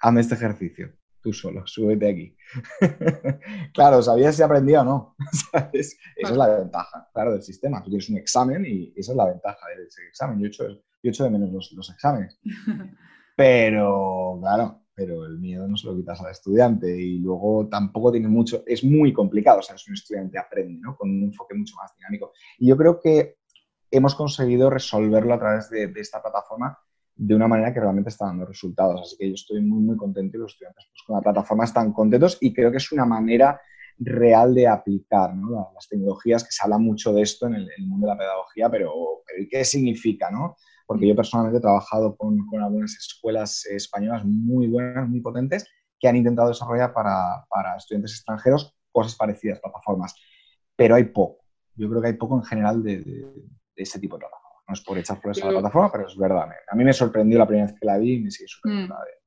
hazme 0.00 0.20
este 0.20 0.34
ejercicio, 0.34 0.92
tú 1.20 1.32
solo, 1.32 1.66
súbete 1.66 2.10
aquí. 2.10 2.36
claro, 3.72 4.02
sabías 4.02 4.36
si 4.36 4.42
aprendía 4.42 4.82
o 4.82 4.84
no. 4.84 5.16
Esa 5.72 5.96
es 6.16 6.36
la 6.36 6.48
ventaja, 6.58 7.08
claro, 7.14 7.32
del 7.32 7.42
sistema. 7.42 7.82
Tú 7.82 7.90
tienes 7.90 8.08
un 8.10 8.18
examen 8.18 8.64
y 8.66 8.92
esa 8.96 9.12
es 9.12 9.16
la 9.16 9.26
ventaja 9.26 9.66
de 9.68 9.84
ese 9.84 10.02
examen. 10.08 10.40
Yo 10.40 10.48
echo, 10.48 10.68
yo 10.68 11.10
echo 11.10 11.24
de 11.24 11.30
menos 11.30 11.50
los, 11.50 11.72
los 11.72 11.90
exámenes. 11.90 12.38
Pero, 13.36 14.38
claro, 14.40 14.83
pero 14.94 15.26
el 15.26 15.38
miedo 15.38 15.66
no 15.66 15.76
se 15.76 15.86
lo 15.86 15.96
quitas 15.96 16.20
al 16.20 16.30
estudiante 16.30 16.96
y 16.96 17.18
luego 17.18 17.68
tampoco 17.68 18.12
tiene 18.12 18.28
mucho, 18.28 18.62
es 18.66 18.84
muy 18.84 19.12
complicado, 19.12 19.58
o 19.58 19.62
sea, 19.62 19.76
si 19.76 19.90
un 19.90 19.94
estudiante 19.94 20.38
aprende, 20.38 20.80
¿no? 20.80 20.96
Con 20.96 21.10
un 21.10 21.24
enfoque 21.24 21.54
mucho 21.54 21.74
más 21.76 21.92
dinámico. 21.96 22.32
Y 22.58 22.68
yo 22.68 22.76
creo 22.76 23.00
que 23.00 23.38
hemos 23.90 24.14
conseguido 24.14 24.70
resolverlo 24.70 25.34
a 25.34 25.38
través 25.38 25.68
de, 25.70 25.92
esta 25.96 26.22
plataforma 26.22 26.78
de 27.16 27.34
una 27.34 27.48
manera 27.48 27.72
que 27.72 27.80
realmente 27.80 28.10
está 28.10 28.26
dando 28.26 28.44
resultados. 28.44 29.00
Así 29.02 29.16
que 29.16 29.28
yo 29.28 29.34
estoy 29.34 29.62
muy, 29.62 29.82
muy 29.82 29.96
contento 29.96 30.36
y 30.36 30.40
los 30.40 30.52
estudiantes 30.52 30.86
pues, 30.90 31.02
con 31.06 31.16
la 31.16 31.22
plataforma 31.22 31.64
están 31.64 31.92
contentos 31.92 32.38
y 32.40 32.52
creo 32.52 32.70
que 32.70 32.78
es 32.78 32.92
una 32.92 33.04
manera 33.04 33.60
real 33.98 34.54
de 34.54 34.66
aplicar 34.66 35.34
¿no? 35.34 35.70
las 35.74 35.88
tecnologías, 35.88 36.42
que 36.42 36.50
se 36.50 36.62
habla 36.64 36.78
mucho 36.78 37.12
de 37.12 37.22
esto 37.22 37.46
en 37.46 37.54
el, 37.54 37.68
mundo 37.86 38.06
de 38.06 38.12
la 38.12 38.18
pedagogía, 38.18 38.68
pero, 38.70 38.92
pero 39.26 39.46
¿qué 39.48 39.64
significa? 39.64 40.30
¿no? 40.30 40.56
Porque 40.86 41.08
yo 41.08 41.16
personalmente 41.16 41.58
he 41.58 41.62
trabajado 41.62 42.16
con, 42.16 42.38
algunas 42.62 42.94
escuelas 42.96 43.64
españolas 43.66 44.24
muy 44.24 44.68
buenas, 44.68 45.08
muy 45.08 45.20
potentes, 45.20 45.66
que 45.98 46.08
han 46.08 46.16
intentado 46.16 46.48
desarrollar 46.48 46.92
para, 46.92 47.46
estudiantes 47.76 48.12
extranjeros 48.12 48.74
cosas 48.92 49.16
parecidas, 49.16 49.60
plataformas, 49.60 50.14
pero 50.76 50.94
hay 50.94 51.04
poco. 51.04 51.44
Yo 51.74 51.88
creo 51.88 52.00
que 52.00 52.08
hay 52.08 52.14
poco 52.14 52.36
en 52.36 52.44
general 52.44 52.82
de, 52.82 53.02
ese 53.74 53.98
tipo 53.98 54.16
de 54.16 54.20
plataformas. 54.20 54.62
No 54.68 54.74
es 54.74 54.80
por 54.80 54.98
echar 54.98 55.20
flores 55.20 55.42
a 55.42 55.46
la 55.46 55.52
plataforma, 55.52 55.90
pero 55.90 56.06
es 56.06 56.16
verdad. 56.16 56.48
A 56.70 56.76
mí 56.76 56.84
me 56.84 56.92
sorprendió 56.92 57.38
la 57.38 57.46
primera 57.46 57.66
vez 57.66 57.76
que 57.78 57.86
la 57.86 57.98
vi 57.98 58.14
y 58.14 58.20
me 58.20 58.30
sigue 58.30 58.48
sorprendiendo. 58.48 58.94
Mm. 58.94 59.24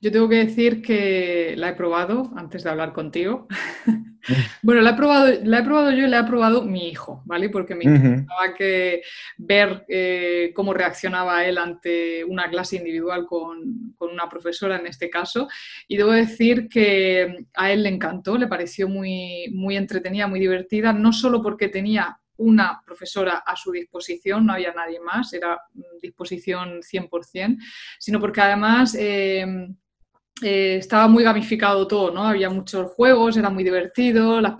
Yo 0.00 0.12
tengo 0.12 0.28
que 0.28 0.36
decir 0.36 0.82
que 0.82 1.54
la 1.56 1.70
he 1.70 1.74
probado 1.74 2.30
antes 2.36 2.62
de 2.62 2.70
hablar 2.70 2.92
contigo. 2.92 3.48
bueno, 4.62 4.80
la 4.80 4.90
he, 4.90 4.94
probado, 4.94 5.32
la 5.42 5.58
he 5.58 5.62
probado 5.62 5.90
yo 5.90 6.04
y 6.04 6.08
la 6.08 6.20
he 6.20 6.24
probado 6.24 6.62
mi 6.62 6.88
hijo, 6.88 7.22
¿vale? 7.24 7.48
Porque 7.48 7.74
me 7.74 7.84
interesaba 7.84 8.54
que 8.56 9.02
ver 9.36 9.84
eh, 9.88 10.52
cómo 10.54 10.72
reaccionaba 10.72 11.44
él 11.44 11.58
ante 11.58 12.24
una 12.24 12.48
clase 12.48 12.76
individual 12.76 13.26
con, 13.26 13.94
con, 13.96 14.10
una 14.10 14.28
profesora 14.28 14.76
en 14.76 14.86
este 14.86 15.10
caso. 15.10 15.48
Y 15.88 15.96
debo 15.96 16.12
decir 16.12 16.68
que 16.68 17.46
a 17.54 17.72
él 17.72 17.82
le 17.82 17.88
encantó, 17.90 18.38
le 18.38 18.46
pareció 18.46 18.88
muy, 18.88 19.50
muy 19.52 19.76
entretenida, 19.76 20.26
muy 20.26 20.40
divertida, 20.40 20.92
no 20.92 21.12
solo 21.12 21.42
porque 21.42 21.68
tenía 21.68 22.18
una 22.36 22.82
profesora 22.84 23.42
a 23.46 23.56
su 23.56 23.70
disposición, 23.70 24.46
no 24.46 24.54
había 24.54 24.72
nadie 24.72 25.00
más, 25.00 25.32
era 25.32 25.60
disposición 26.00 26.80
100%, 26.82 27.58
sino 27.98 28.20
porque 28.20 28.40
además 28.40 28.96
eh, 28.98 29.46
eh, 30.42 30.78
estaba 30.80 31.06
muy 31.06 31.22
gamificado 31.22 31.86
todo, 31.86 32.10
¿no? 32.10 32.24
Había 32.24 32.50
muchos 32.50 32.90
juegos, 32.90 33.36
era 33.36 33.50
muy 33.50 33.62
divertido, 33.62 34.40
las, 34.40 34.56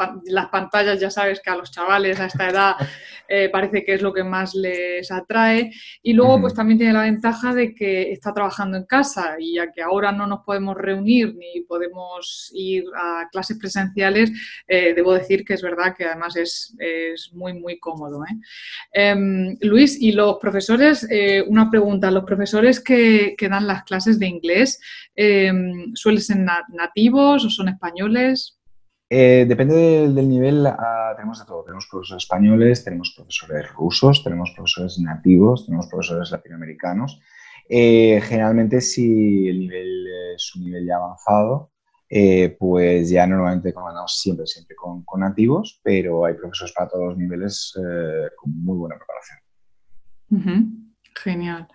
pantallas 0.48 1.00
ya 1.00 1.10
sabes 1.10 1.40
que 1.40 1.50
a 1.50 1.56
los 1.56 1.72
chavales 1.72 2.20
a 2.20 2.26
esta 2.26 2.48
edad 2.48 2.76
eh, 3.28 3.48
parece 3.48 3.84
que 3.84 3.94
es 3.94 4.00
lo 4.00 4.12
que 4.12 4.22
más 4.22 4.54
les 4.54 5.10
atrae 5.10 5.72
y 6.00 6.12
luego 6.12 6.42
pues 6.42 6.54
también 6.54 6.78
tiene 6.78 6.92
la 6.92 7.02
ventaja 7.02 7.52
de 7.52 7.74
que 7.74 8.12
está 8.12 8.32
trabajando 8.32 8.76
en 8.76 8.84
casa 8.84 9.34
y 9.36 9.56
ya 9.56 9.72
que 9.72 9.82
ahora 9.82 10.12
no 10.12 10.28
nos 10.28 10.44
podemos 10.44 10.76
reunir 10.76 11.34
ni 11.34 11.62
podemos 11.62 12.52
ir 12.54 12.84
a 12.96 13.28
clases 13.32 13.58
presenciales, 13.58 14.30
eh, 14.68 14.94
debo 14.94 15.12
decir 15.12 15.44
que 15.44 15.54
es 15.54 15.62
verdad 15.62 15.96
que 15.96 16.04
además 16.04 16.36
es, 16.36 16.76
muy 17.32 17.52
muy 17.52 17.80
cómodo. 17.80 18.22
Em, 18.92 19.56
Luis, 19.60 20.00
y 20.00 20.12
los 20.12 20.38
profesores, 20.38 21.06
una 21.48 21.68
pregunta, 21.68 22.10
los 22.10 22.24
profesores 22.24 22.78
que, 22.80 23.34
que 23.36 23.48
dan 23.48 23.66
las 23.66 23.82
clases 23.82 24.18
de 24.18 24.26
inglés, 24.26 24.78
Em, 25.16 25.63
¿Suelen 25.94 26.22
ser 26.22 26.38
nativos 26.68 27.44
o 27.44 27.50
son 27.50 27.68
españoles? 27.68 28.58
Eh, 29.10 29.44
depende 29.46 30.08
del, 30.08 30.28
nivel, 30.28 30.66
tenemos 31.16 31.38
de 31.38 31.46
todo. 31.46 31.62
Tenemos 31.64 31.86
profesores 31.90 32.24
españoles, 32.24 32.84
tenemos 32.84 33.12
profesores 33.14 33.72
rusos, 33.72 34.24
tenemos 34.24 34.50
profesores 34.52 34.98
nativos, 34.98 35.66
tenemos 35.66 35.86
profesores 35.88 36.30
latinoamericanos. 36.30 37.20
Eh, 37.68 38.20
generalmente, 38.24 38.80
si 38.80 39.48
el 39.48 39.60
nivel 39.60 40.06
es 40.34 40.54
un 40.56 40.64
nivel 40.64 40.86
ya 40.86 40.96
avanzado, 40.96 41.70
eh, 42.08 42.56
pues 42.58 43.08
ya 43.10 43.26
normalmente 43.26 43.72
comandamos 43.72 44.18
siempre, 44.18 44.46
siempre 44.46 44.76
con, 44.76 45.04
nativos, 45.16 45.80
pero 45.82 46.24
hay 46.24 46.34
profesores 46.34 46.72
para 46.72 46.88
todos 46.88 47.10
los 47.10 47.18
niveles 47.18 47.72
con 48.36 48.64
muy 48.64 48.76
buena 48.76 48.96
preparación. 48.96 50.83
Genial. 51.22 51.68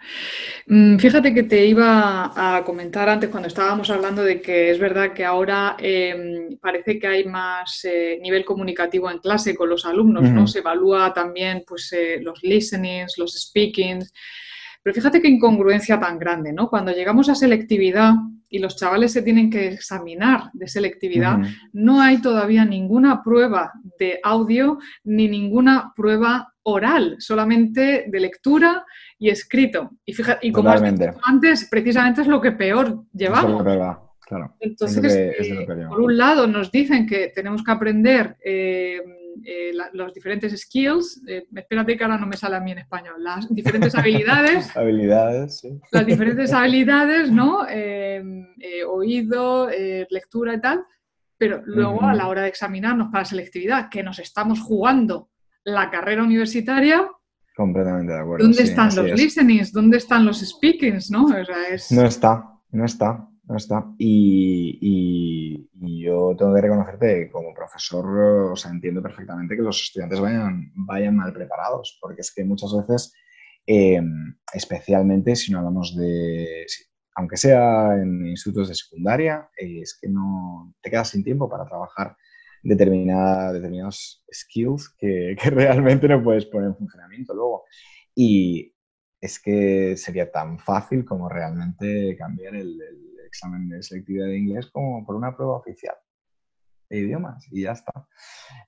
Mm, 0.67 0.97
fíjate 0.97 1.33
que 1.33 1.43
te 1.43 1.65
iba 1.65 2.57
a 2.57 2.63
comentar 2.65 3.07
antes 3.07 3.29
cuando 3.29 3.47
estábamos 3.47 3.89
hablando 3.89 4.21
de 4.21 4.41
que 4.41 4.69
es 4.69 4.79
verdad 4.79 5.13
que 5.13 5.23
ahora 5.23 5.77
em, 5.79 6.57
parece 6.57 6.99
que 6.99 7.07
hay 7.07 7.23
más 7.23 7.85
eh, 7.85 8.19
nivel 8.21 8.43
comunicativo 8.43 9.09
en 9.09 9.19
clase 9.19 9.55
con 9.55 9.69
los 9.69 9.85
alumnos, 9.85 10.29
¿no? 10.29 10.45
Se 10.45 10.59
evalúa 10.59 11.13
también 11.13 11.63
pues, 11.65 11.91
eh, 11.93 12.19
los 12.21 12.43
listenings, 12.43 13.17
los 13.17 13.33
speakings. 13.33 14.11
Pero 14.83 14.93
fíjate 14.93 15.21
qué 15.21 15.29
incongruencia 15.29 15.99
tan 15.99 16.19
grande, 16.19 16.51
¿no? 16.51 16.69
Cuando 16.69 16.91
llegamos 16.91 17.29
a 17.29 17.35
selectividad 17.35 18.13
y 18.49 18.59
los 18.59 18.75
chavales 18.75 19.13
se 19.13 19.21
tienen 19.21 19.49
que 19.49 19.67
examinar 19.67 20.49
de 20.53 20.67
selectividad, 20.67 21.37
no 21.71 22.01
hay 22.01 22.21
todavía 22.21 22.65
ninguna 22.65 23.21
prueba 23.23 23.71
de 23.99 24.19
audio 24.23 24.79
ni 25.03 25.27
ninguna 25.27 25.93
prueba 25.95 26.53
oral, 26.69 27.15
solamente 27.19 28.05
de 28.07 28.19
lectura 28.19 28.85
y 29.17 29.29
escrito. 29.29 29.91
Y, 30.05 30.13
fíjate, 30.13 30.47
y 30.47 30.51
como 30.51 30.69
has 30.69 30.81
dicho 30.81 31.11
antes, 31.23 31.67
precisamente 31.69 32.21
es 32.21 32.27
lo 32.27 32.39
que 32.41 32.51
peor 32.53 33.03
llevamos. 33.13 33.63
Entonces, 34.59 35.47
por 35.87 36.01
un 36.01 36.17
lado 36.17 36.47
nos 36.47 36.71
dicen 36.71 37.07
que 37.07 37.31
tenemos 37.33 37.63
que 37.63 37.71
aprender 37.71 38.37
eh, 38.43 39.01
eh, 39.43 39.71
los 39.93 40.13
diferentes 40.13 40.59
skills, 40.59 41.23
eh, 41.27 41.45
espérate 41.55 41.97
que 41.97 42.03
ahora 42.03 42.17
no 42.17 42.27
me 42.27 42.37
sale 42.37 42.57
a 42.57 42.59
mí 42.59 42.71
en 42.71 42.79
español, 42.79 43.23
las 43.23 43.47
diferentes 43.53 43.95
habilidades. 43.95 44.75
habilidades, 44.75 45.59
sí. 45.59 45.79
Las 45.91 46.05
diferentes 46.05 46.53
habilidades, 46.53 47.31
¿no? 47.31 47.65
oído, 48.87 49.69
lectura 50.09 50.53
y 50.53 50.61
tal. 50.61 50.85
Pero 51.37 51.61
luego 51.65 52.03
a 52.03 52.13
la 52.13 52.27
hora 52.27 52.41
de 52.41 52.49
examinarnos 52.49 53.09
para 53.11 53.23
selectividad, 53.23 53.87
que 53.89 54.03
nos 54.03 54.19
estamos 54.19 54.59
jugando 54.59 55.29
la 55.73 55.89
carrera 55.89 56.23
universitaria. 56.23 57.09
Completamente 57.55 58.13
de 58.13 58.19
acuerdo. 58.19 58.45
¿Dónde 58.45 58.63
están 58.63 58.95
los 58.95 59.11
listenings? 59.11 59.71
¿Dónde 59.71 59.97
están 59.97 60.25
los 60.25 60.39
speakings? 60.39 61.11
¿no? 61.11 61.27
no 61.27 62.05
está, 62.05 62.43
no 62.71 62.85
está, 62.85 63.27
no 63.43 63.57
está. 63.57 63.85
Y, 63.97 65.67
yo 66.01 66.33
tengo 66.37 66.55
que 66.55 66.61
reconocerte 66.61 67.29
como 67.29 67.53
profesor, 67.53 68.51
o 68.51 68.55
sea, 68.55 68.71
entiendo 68.71 69.01
perfectamente 69.01 69.55
que 69.55 69.61
los 69.61 69.81
estudiantes 69.81 70.19
vayan, 70.19 70.71
vayan 70.75 71.15
mal 71.15 71.33
preparados, 71.33 71.97
porque 72.01 72.21
es 72.21 72.33
que 72.33 72.45
muchas 72.45 72.71
veces, 72.73 73.13
em, 73.65 74.35
especialmente 74.53 75.35
si 75.35 75.51
no 75.51 75.59
hablamos 75.59 75.95
de, 75.95 76.65
aunque 77.15 77.35
sea 77.35 77.95
en 77.95 78.27
institutos 78.27 78.69
de 78.69 78.75
secundaria, 78.75 79.49
es 79.57 79.97
que 80.01 80.07
no 80.07 80.73
te 80.81 80.89
quedas 80.89 81.09
sin 81.09 81.23
tiempo 81.23 81.49
para 81.49 81.65
trabajar 81.65 82.15
determinados 82.63 84.23
skills 84.31 84.95
que, 84.97 85.35
realmente 85.51 86.07
no 86.07 86.23
puedes 86.23 86.45
poner 86.45 86.69
en 86.69 86.77
funcionamiento 86.77 87.33
luego. 87.33 87.65
Y 88.15 88.73
es 89.21 89.39
que 89.39 89.95
sería 89.97 90.31
tan 90.31 90.59
fácil 90.59 91.05
como 91.05 91.29
realmente 91.29 92.15
cambiar 92.17 92.55
el, 92.55 92.81
el 92.81 93.19
examen 93.27 93.69
de 93.69 93.83
selectividad 93.83 94.27
de 94.27 94.37
inglés 94.37 94.67
como 94.71 95.05
por 95.05 95.15
una 95.15 95.35
prueba 95.35 95.57
oficial 95.57 95.95
de 96.89 96.99
idiomas 96.99 97.47
y 97.51 97.63
ya 97.63 97.71
está. 97.71 97.93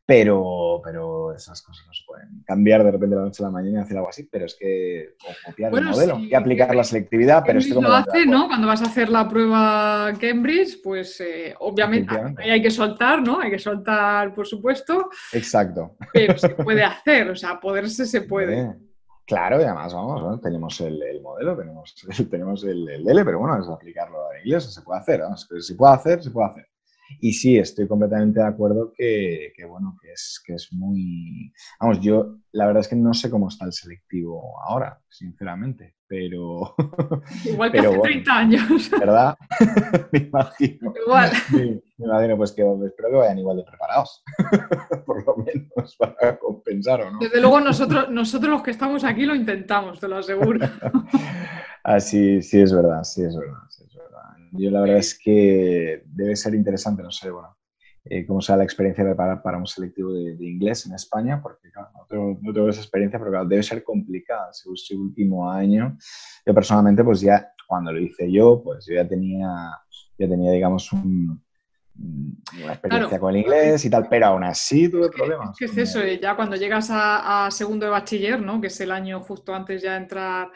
Pero, 0.06 0.82
pero 0.84 1.34
esas 1.34 1.62
cosas 1.62 1.86
no 1.88 1.94
se 1.94 2.04
pueden 2.06 2.44
cambiar 2.46 2.84
de 2.84 2.92
repente 2.92 3.16
de 3.16 3.22
la 3.22 3.28
noche 3.28 3.44
a 3.44 3.48
la 3.48 3.52
mañana 3.52 3.80
y 3.80 3.82
hacer 3.82 3.98
algo 3.98 4.10
así, 4.10 4.28
pero 4.32 4.46
es 4.46 4.56
que 4.56 5.16
copiar 5.46 5.74
el 5.74 5.84
modelo 5.86 6.20
y 6.20 6.34
aplicar 6.34 6.76
la 6.76 6.84
selectividad. 6.84 7.44
Pero 7.46 7.60
esto 7.60 7.82
lo 7.82 7.94
hace, 7.94 8.26
¿no? 8.26 8.48
Cuando 8.48 8.68
vas 8.68 8.82
a 8.82 8.86
hacer 8.86 9.10
la 9.10 9.28
prueba 9.28 10.14
Cambridge, 10.20 10.82
pues 10.84 11.20
eh, 11.22 11.56
obviamente 11.60 12.16
hay 12.38 12.62
que 12.62 12.72
soltar, 12.72 13.22
¿no? 13.22 13.40
Hay 13.40 13.52
que 13.52 13.60
soltar, 13.60 14.34
por 14.34 14.48
supuesto. 14.48 15.10
Exacto. 15.34 15.96
Pero 16.14 16.38
se 16.38 16.50
puede 16.50 16.84
hacer, 16.84 17.30
o 17.30 17.36
sea, 17.36 17.60
poderse 17.60 18.06
se 18.06 18.22
puede. 18.22 18.76
Claro, 19.26 19.62
y 19.62 19.64
además, 19.64 19.94
vamos, 19.94 20.42
tenemos 20.42 20.82
el, 20.82 21.22
modelo, 21.22 21.56
tenemos, 21.56 21.96
tenemos 22.30 22.64
el, 22.66 22.90
el, 22.90 23.08
L, 23.08 23.24
pero 23.24 23.40
bueno, 23.40 23.62
es 23.62 23.70
aplicarlo 23.70 24.30
a 24.30 24.40
inglés, 24.40 24.74
se 24.74 24.82
puede 24.82 25.00
hacer, 25.00 25.22
¿no? 25.22 25.38
se 25.38 25.76
puede 25.76 25.94
hacer, 25.94 26.22
se 26.22 26.32
puede 26.32 26.48
hacer. 26.50 26.71
Y 27.20 27.34
sí, 27.34 27.58
estoy 27.58 27.88
completamente 27.88 28.40
de 28.40 28.46
acuerdo 28.46 28.94
que, 28.96 29.54
bueno, 29.68 29.98
que 30.02 30.12
es, 30.12 30.42
que 30.46 30.56
es 30.56 30.70
muy... 30.72 31.54
Vamos, 31.80 32.00
yo 32.02 32.38
la 32.52 32.66
verdad 32.66 32.82
es 32.82 32.88
que 32.88 32.96
no 32.96 33.14
sé 33.14 33.30
cómo 33.30 33.48
está 33.48 33.66
el 33.66 33.74
selectivo 33.74 34.62
ahora, 34.64 35.00
sinceramente, 35.10 35.96
pero... 36.08 36.76
Igual 37.46 37.72
que 37.72 37.80
hace 37.80 38.00
30 38.00 38.38
años. 38.38 38.92
¿Verdad? 39.00 39.38
me 40.12 40.20
imagino. 40.20 40.94
Igual. 41.06 41.32
Me, 41.52 41.82
imagino, 42.06 42.38
pues 42.38 42.52
que 42.52 42.62
espero 42.62 43.10
que 43.10 43.16
vayan 43.16 43.40
igual 43.40 43.58
de 43.58 43.64
preparados, 43.64 44.24
por 45.06 45.26
lo 45.26 45.36
menos 45.38 45.96
para 45.98 46.38
compensar 46.40 47.02
o 47.02 47.12
no. 47.12 47.20
Desde 47.20 47.40
luego 47.40 47.60
nosotros, 47.60 48.10
nosotros 48.10 48.52
los 48.52 48.64
que 48.64 48.72
estamos 48.72 49.04
aquí 49.04 49.26
lo 49.26 49.36
intentamos, 49.36 50.00
te 50.00 50.08
lo 50.08 50.18
aseguro. 50.18 50.68
Así, 51.84 52.38
ah, 52.38 52.42
sí 52.42 52.62
es 52.62 52.74
verdad, 52.74 53.04
sí 53.04 53.24
es 53.24 53.36
verdad, 53.36 53.60
sí 53.70 53.81
es 53.81 53.81
verdad. 53.81 53.81
Yo 54.52 54.70
la 54.70 54.82
verdad 54.82 54.98
es 54.98 55.18
que 55.18 56.04
debe 56.06 56.36
ser 56.36 56.56
interesante, 56.56 57.04
no 57.04 57.12
sé, 57.12 57.32
bueno, 57.32 57.58
eh, 58.04 58.26
cómo 58.26 58.42
sea 58.42 58.58
la 58.58 58.64
experiencia 58.64 59.04
de 59.04 59.12
preparar 59.12 59.44
para 59.44 59.58
un 59.58 59.68
selectivo 59.68 60.12
de, 60.12 60.36
inglés 60.40 60.86
en 60.88 60.94
España, 60.94 61.40
porque 61.42 61.70
claro, 61.72 61.90
no 62.42 62.54
tengo, 62.54 62.70
esa 62.70 62.82
experiencia, 62.82 63.20
pero 63.20 63.32
claro, 63.32 63.48
debe 63.48 63.62
ser 63.62 63.84
complicada. 63.84 64.52
Según 64.52 64.76
este 64.76 64.96
último 64.96 65.50
año, 65.50 65.98
yo 66.46 66.54
personalmente, 66.54 67.04
pues 67.04 67.22
ya 67.22 67.52
cuando 67.68 67.94
lo 67.94 68.00
hice 68.00 68.32
yo, 68.32 68.62
pues 68.64 68.86
yo 68.88 68.96
ya 68.96 69.08
tenía, 69.08 69.48
ya 70.18 70.28
tenía 70.28 70.52
digamos, 70.52 70.92
un, 70.92 71.42
una 71.96 72.74
experiencia 72.74 73.20
con 73.20 73.36
el 73.36 73.42
inglés 73.42 73.86
y 73.86 73.90
tal, 73.90 74.08
pero 74.10 74.26
aún 74.26 74.44
así 74.44 74.90
tuve 74.90 75.10
problemas. 75.10 75.56
¿Qué 75.58 75.66
es 75.66 75.78
eso? 75.78 76.04
Ya 76.04 76.36
cuando 76.36 76.56
llegas 76.56 76.90
a, 76.90 77.46
a, 77.46 77.52
segundo 77.52 77.86
de 77.86 77.92
bachiller, 77.92 78.42
¿no? 78.42 78.60
Que 78.60 78.68
es 78.68 78.82
el 78.82 78.92
año 78.92 79.22
justo 79.22 79.54
antes 79.54 79.82
ya 79.82 79.92
de 79.92 79.98
entrar 79.98 80.52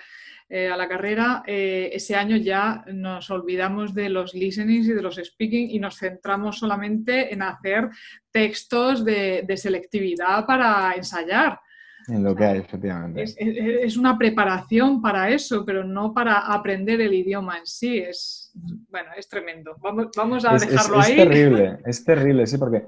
eh, 0.47 0.69
a 0.69 0.77
la 0.77 0.87
carrera, 0.87 1.41
eh, 1.47 1.89
ese 1.91 2.15
año 2.15 2.37
ya 2.37 2.85
nos 2.93 3.31
olvidamos 3.31 3.95
de 3.95 4.09
los 4.09 4.35
listenings 4.35 4.87
y 4.87 4.93
de 4.93 5.01
los 5.01 5.15
speaking 5.15 5.71
y 5.71 5.79
nos 5.79 5.97
centramos 5.97 6.59
solamente 6.59 7.33
en 7.33 7.41
hacer 7.41 7.89
textos 8.29 9.03
de, 9.03 9.43
selectividad 9.57 10.45
para 10.45 10.93
ensayar. 10.93 11.59
En 12.07 12.23
lo 12.23 12.35
que 12.35 12.45
hay, 12.45 12.59
efectivamente. 12.59 13.23
Es, 13.23 13.97
una 13.97 14.15
preparación 14.15 15.01
para 15.01 15.31
eso, 15.31 15.65
pero 15.65 15.83
no 15.83 16.13
para 16.13 16.37
aprender 16.53 17.01
el 17.01 17.15
idioma 17.15 17.57
en 17.57 17.65
sí. 17.65 17.97
Es, 17.97 18.51
bueno, 18.91 19.09
es 19.17 19.27
tremendo. 19.27 19.75
Vamos, 19.81 20.09
vamos 20.15 20.45
a 20.45 20.53
dejarlo 20.53 20.99
ahí. 20.99 21.13
Es 21.13 21.17
terrible, 21.17 21.79
es 21.87 22.05
terrible, 22.05 22.45
sí, 22.45 22.59
porque, 22.59 22.85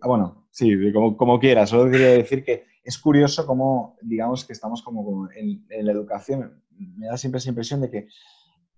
ah, 0.00 0.08
bueno, 0.08 0.45
sí, 0.56 0.92
como, 0.92 1.16
como 1.16 1.38
quieras. 1.38 1.70
Solo 1.70 1.90
quería 1.90 2.08
decir 2.08 2.44
que 2.44 2.64
es 2.82 2.98
curioso 2.98 3.46
cómo, 3.46 3.96
digamos, 4.02 4.44
que 4.44 4.52
estamos 4.52 4.82
como 4.82 5.28
en, 5.32 5.66
en 5.68 5.86
la 5.86 5.92
educación 5.92 6.62
me 6.78 7.06
da 7.06 7.16
siempre 7.16 7.38
esa 7.38 7.48
impresión 7.48 7.80
de 7.80 7.90
que 7.90 8.08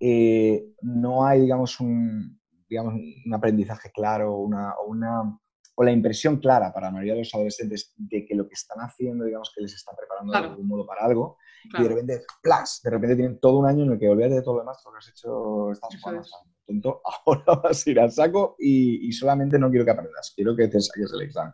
eh, 0.00 0.74
no 0.82 1.24
hay, 1.24 1.40
digamos 1.40 1.80
un, 1.80 2.40
digamos, 2.68 2.94
un 2.94 3.34
aprendizaje 3.34 3.90
claro 3.92 4.36
una, 4.36 4.74
o, 4.74 4.90
una, 4.90 5.38
o 5.74 5.82
la 5.84 5.90
impresión 5.90 6.38
clara 6.38 6.72
para 6.72 6.88
la 6.88 6.92
mayoría 6.92 7.14
de 7.14 7.20
los 7.20 7.34
adolescentes 7.34 7.92
de 7.96 8.24
que 8.24 8.34
lo 8.34 8.46
que 8.46 8.54
están 8.54 8.78
haciendo, 8.78 9.24
digamos, 9.24 9.52
que 9.54 9.62
les 9.62 9.74
está 9.74 9.92
preparando 9.96 10.32
de 10.32 10.38
algún 10.38 10.68
modo 10.68 10.86
para 10.86 11.04
algo, 11.04 11.36
y 11.64 11.82
de 11.82 11.88
repente, 11.88 12.22
¡plas! 12.40 12.80
De 12.82 12.90
repente 12.90 13.16
tienen 13.16 13.40
todo 13.40 13.58
un 13.58 13.66
año 13.66 13.84
en 13.84 13.92
el 13.92 13.98
que 13.98 14.08
olvídate 14.08 14.36
de 14.36 14.42
todo 14.42 14.54
lo 14.54 14.60
demás, 14.60 14.80
lo 14.84 14.92
que 14.92 14.98
has 14.98 15.08
hecho, 15.08 15.72
estás 15.72 15.90
jugando, 16.00 16.22
tonto, 16.66 17.02
ahora 17.26 17.60
vas 17.62 17.86
a 17.86 17.90
ir 17.90 18.00
al 18.00 18.12
saco 18.12 18.54
y, 18.58 19.08
y, 19.08 19.12
solamente 19.12 19.58
no 19.58 19.68
quiero 19.68 19.84
que 19.84 19.90
aprendas, 19.90 20.32
quiero 20.34 20.54
que 20.54 20.68
te 20.68 20.80
saques 20.80 21.12
el 21.12 21.22
examen. 21.22 21.52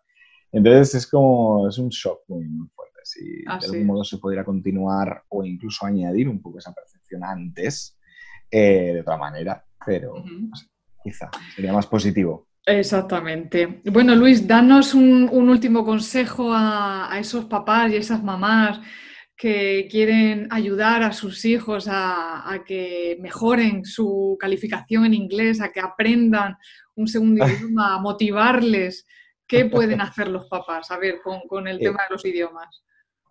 Entonces 0.54 0.94
es 0.94 1.06
como, 1.08 1.68
es 1.68 1.76
un 1.78 1.88
shock 1.88 2.20
muy, 2.28 2.44
muy 2.46 2.68
fuerte 2.68 3.00
si 3.02 3.44
ah, 3.46 3.58
de 3.58 3.66
algún 3.66 3.86
modo 3.86 4.04
se 4.04 4.18
pudiera 4.18 4.44
continuar 4.44 5.24
o 5.28 5.44
incluso 5.44 5.84
añadir 5.84 6.28
un 6.28 6.40
poco 6.40 6.58
esa 6.58 6.72
percepción 6.72 7.22
antes, 7.24 7.98
eh, 8.50 8.92
de 8.94 9.00
otra 9.00 9.16
manera, 9.16 9.64
pero 9.84 10.24
quizá 11.02 11.28
sería 11.54 11.72
más 11.72 11.86
positivo. 11.86 12.48
Exactamente. 12.64 13.82
Bueno, 13.84 14.14
Luis, 14.14 14.46
danos 14.46 14.94
un, 14.94 15.28
último 15.28 15.84
consejo 15.84 16.50
a, 16.54 17.10
esos 17.18 17.44
papás 17.44 17.92
y 17.92 17.96
esas 17.96 18.22
mamás 18.22 18.80
que 19.36 19.88
quieren 19.90 20.46
ayudar 20.50 21.02
a 21.02 21.12
sus 21.12 21.44
hijos 21.44 21.88
a, 21.90 22.62
que 22.64 23.18
mejoren 23.20 23.84
su 23.84 24.36
calificación 24.40 25.04
en 25.04 25.14
inglés, 25.14 25.60
a 25.60 25.72
que 25.72 25.80
aprendan 25.80 26.56
un 26.94 27.08
segundo 27.08 27.44
idioma, 27.48 27.96
a 27.96 28.00
motivarles. 28.00 29.04
¿Qué 29.46 29.66
pueden 29.66 30.00
hacer 30.00 30.28
los 30.28 30.46
papás? 30.46 30.90
A 30.90 30.98
ver, 30.98 31.20
con, 31.22 31.68
el 31.68 31.76
eh, 31.76 31.84
tema 31.84 32.02
de 32.08 32.14
los 32.14 32.24
idiomas. 32.24 32.84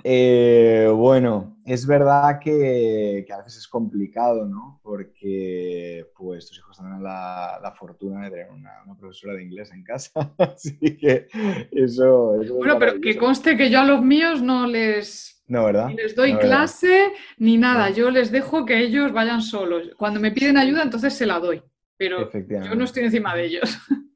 Eh, 0.05 0.89
bueno, 0.93 1.57
es 1.65 1.87
verdad 1.87 2.39
que, 2.39 3.25
a 3.31 3.37
veces 3.37 3.57
es 3.57 3.67
complicado, 3.67 4.45
¿no? 4.45 4.81
Porque 4.83 6.05
pues 6.15 6.47
tus 6.47 6.57
hijos 6.57 6.77
tienen 6.77 7.01
la, 7.01 7.73
fortuna 7.79 8.25
de 8.25 8.31
tener 8.31 8.51
una, 8.51 8.71
profesora 8.99 9.35
de 9.35 9.43
inglés 9.43 9.71
en 9.71 9.83
casa, 9.83 10.11
así 10.37 10.77
que 10.97 11.27
eso... 11.71 12.33
bueno, 12.57 12.77
pero 12.77 12.99
que 12.99 13.17
conste 13.17 13.55
que 13.55 13.69
yo 13.69 13.79
a 13.79 13.85
los 13.85 14.01
míos 14.01 14.41
no 14.41 14.67
les... 14.67 15.41
No, 15.47 15.65
¿verdad? 15.65 15.87
Ni 15.87 15.95
les 15.95 16.15
doy 16.15 16.37
clase 16.37 17.13
ni 17.37 17.57
nada, 17.57 17.89
yo 17.89 18.11
les 18.11 18.31
dejo 18.31 18.65
que 18.65 18.79
ellos 18.79 19.11
vayan 19.13 19.41
solos. 19.41 19.89
Cuando 19.97 20.19
me 20.19 20.31
piden 20.31 20.57
ayuda, 20.57 20.83
entonces 20.83 21.13
se 21.13 21.25
la 21.25 21.39
doy, 21.39 21.61
pero 21.97 22.29
yo 22.31 22.75
no 22.75 22.83
estoy 22.83 23.03
encima 23.03 23.35
de 23.35 23.45
ellos. 23.45 23.77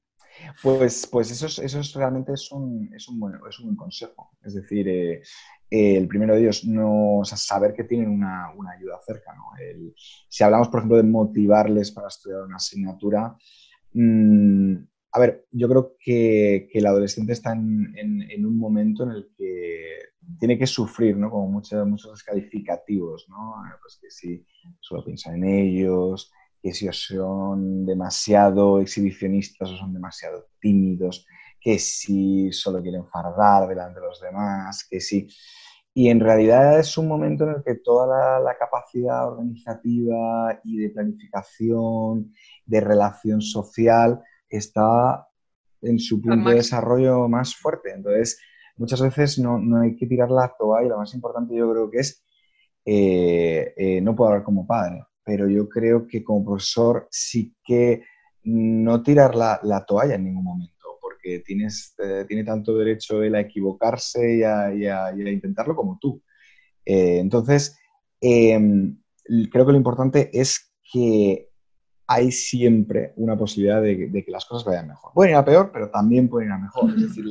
Pues, 0.62 1.08
pues 1.12 1.32
eso, 1.32 1.46
es, 1.46 1.60
eso 1.60 2.00
realmente 2.00 2.34
es 2.34 2.52
un, 2.52 2.90
es, 2.96 3.08
un, 3.08 3.40
es 3.48 3.60
un 3.60 3.66
buen 3.66 3.76
consejo. 3.76 4.32
Es 4.44 4.56
decir, 4.56 4.88
eh, 4.88 5.22
el 5.70 6.08
primero 6.08 6.34
de 6.34 6.42
ellos, 6.42 6.66
no, 6.66 7.22
saber 7.24 7.74
que 7.74 7.84
tienen 7.84 8.10
una, 8.10 8.48
ayuda 8.48 9.00
cerca. 9.06 9.34
si 10.28 10.44
hablamos, 10.44 10.70
por 10.70 10.80
ejemplo, 10.80 10.98
de 10.98 11.04
motivarles 11.04 11.92
para 11.92 12.08
estudiar 12.08 12.44
una 12.44 12.56
asignatura, 12.56 13.36
mm, 13.94 14.76
a 15.12 15.20
ver, 15.20 15.48
yo 15.52 15.68
creo 15.68 15.96
que, 16.00 16.70
el 16.74 16.86
adolescente 16.86 17.34
está 17.34 17.52
en, 17.54 18.46
un 18.46 18.58
momento 18.58 19.04
en 19.04 19.12
el 19.12 19.30
que 19.38 20.00
tiene 20.40 20.58
que 20.58 20.68
sufrir, 20.68 21.18
¿no? 21.18 21.30
Como 21.30 21.50
muchos, 21.50 21.88
muchos 21.88 22.12
descalificativos, 22.12 23.28
¿no? 23.30 23.56
Pues 23.82 24.00
que 24.02 24.12
si 24.12 24.46
solo 24.80 25.04
piensa 25.04 25.34
en 25.34 25.44
ellos, 25.44 26.32
que 26.68 26.74
si 26.74 26.86
son 26.92 27.86
demasiado 27.86 28.82
exhibicionistas 28.82 29.70
o 29.70 29.78
son 29.78 29.94
demasiado 29.94 30.48
tímidos, 30.60 31.26
que 31.62 31.80
si 31.80 32.52
solo 32.52 32.82
quieren 32.82 33.08
fardar 33.08 33.70
delante 33.70 34.02
de 34.02 34.06
los 34.06 34.20
demás, 34.20 34.86
que 34.90 35.00
si... 35.00 35.30
Y 35.94 36.10
en 36.10 36.20
realidad 36.20 36.78
es 36.78 36.98
un 36.98 37.08
momento 37.08 37.46
en 37.46 37.52
el 37.52 37.64
que 37.64 37.76
toda 37.76 38.42
la, 38.42 38.58
capacidad 38.60 39.30
organizativa 39.30 40.60
y 40.66 40.78
de 40.78 40.90
planificación, 40.90 42.34
de 42.66 42.82
relación 42.82 43.42
social, 43.42 44.22
está 44.50 45.26
en 45.82 46.00
su 46.00 46.22
punto 46.22 46.50
de 46.50 46.56
desarrollo 46.56 47.30
más 47.30 47.56
fuerte. 47.56 47.94
Entonces, 47.96 48.42
muchas 48.76 49.02
veces 49.02 49.40
no, 49.40 49.58
no, 49.58 49.82
hay 49.82 49.96
que 49.96 50.06
tirar 50.06 50.30
la 50.30 50.54
toalla. 50.60 50.90
Lo 50.90 50.98
más 50.98 51.14
importante 51.14 51.56
yo 51.56 51.72
creo 51.72 51.90
que 51.90 52.00
es, 52.00 52.26
eh, 52.86 53.74
eh, 53.78 54.02
no 54.02 54.16
puedo 54.16 54.32
hablar 54.32 54.44
como 54.44 54.68
padre, 54.68 55.07
pero 55.28 55.48
yo 55.50 55.70
creo 55.70 56.08
que 56.08 56.24
como 56.24 56.46
profesor 56.46 57.08
sí 57.12 57.54
que 57.64 58.04
no 58.44 59.04
tirar 59.04 59.36
la, 59.36 59.60
la 59.62 59.86
toalla 59.86 60.16
en 60.16 60.24
ningún 60.24 60.46
momento 60.46 60.78
tienes, 61.46 61.96
eh, 61.98 62.26
tiene 62.28 62.44
tanto 62.44 62.78
derecho 62.78 63.22
él 63.22 63.36
a 63.36 63.42
equivocarse 63.42 64.38
y 64.38 64.44
a, 64.44 65.12
intentarlo 65.14 65.76
como 65.76 65.98
tú. 66.00 66.22
Eh, 66.86 67.20
entonces, 67.20 67.78
em, 68.22 68.98
creo 69.52 69.66
que 69.66 69.72
lo 69.72 69.78
importante 69.78 70.30
es 70.34 70.74
que 70.92 71.50
hay 72.10 72.32
siempre 72.32 73.14
una 73.18 73.38
posibilidad 73.38 73.82
de, 73.82 74.24
que 74.24 74.32
las 74.32 74.46
cosas 74.46 74.66
vayan 74.66 74.88
mejor. 74.88 75.12
Pueden 75.14 75.32
ir 75.32 75.38
a 75.38 75.44
peor, 75.44 75.72
pero 75.74 75.90
también 75.90 76.30
pueden 76.30 76.50
ir 76.50 76.54
a 76.54 76.58
mejor. 76.58 76.92
Es 76.92 77.02
decir, 77.02 77.26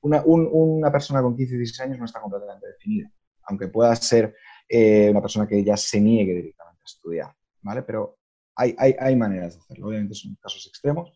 una, 0.00 0.90
persona 0.90 1.20
con 1.20 1.36
15 1.36 1.56
16 1.56 1.80
años 1.80 1.98
no 1.98 2.06
está 2.06 2.20
completamente 2.20 2.66
definida, 2.66 3.12
aunque 3.44 3.68
pueda 3.68 3.94
ser 3.96 4.34
eh, 4.66 5.08
una 5.10 5.20
persona 5.20 5.46
que 5.46 5.62
ya 5.62 5.76
se 5.76 6.00
niegue 6.00 6.34
directamente 6.34 6.60
a 6.62 6.69
estudiar, 6.96 7.34
¿vale? 7.62 7.82
Pero 7.82 8.18
hay, 8.54 8.74
hay 8.78 9.16
maneras 9.16 9.54
de 9.54 9.60
hacerlo. 9.60 9.88
Obviamente 9.88 10.14
son 10.14 10.36
casos 10.36 10.66
extremos, 10.66 11.12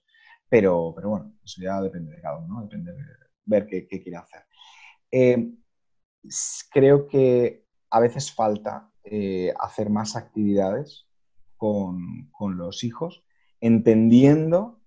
pero, 0.48 0.92
pero 0.94 1.10
bueno, 1.10 1.34
eso 1.44 1.60
ya 1.60 1.80
depende 1.80 2.14
de 2.14 2.20
cada 2.20 2.38
uno, 2.38 2.62
depende 2.62 2.92
de 2.92 3.02
ver 3.44 3.66
qué, 3.66 3.86
quiere 3.86 4.16
hacer. 4.16 4.44
Eh, 5.10 5.52
creo 6.70 7.06
que 7.06 7.66
a 7.90 8.00
veces 8.00 8.32
falta 8.32 8.90
eh, 9.04 9.52
hacer 9.58 9.90
más 9.90 10.16
actividades 10.16 11.08
con, 11.56 12.30
los 12.56 12.84
hijos, 12.84 13.24
entendiendo 13.60 14.80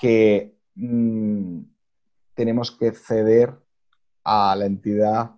que 0.00 0.58
mm, 0.74 1.60
tenemos 2.34 2.70
que 2.70 2.92
ceder 2.92 3.58
a 4.24 4.56
la 4.56 4.66
entidad 4.66 5.37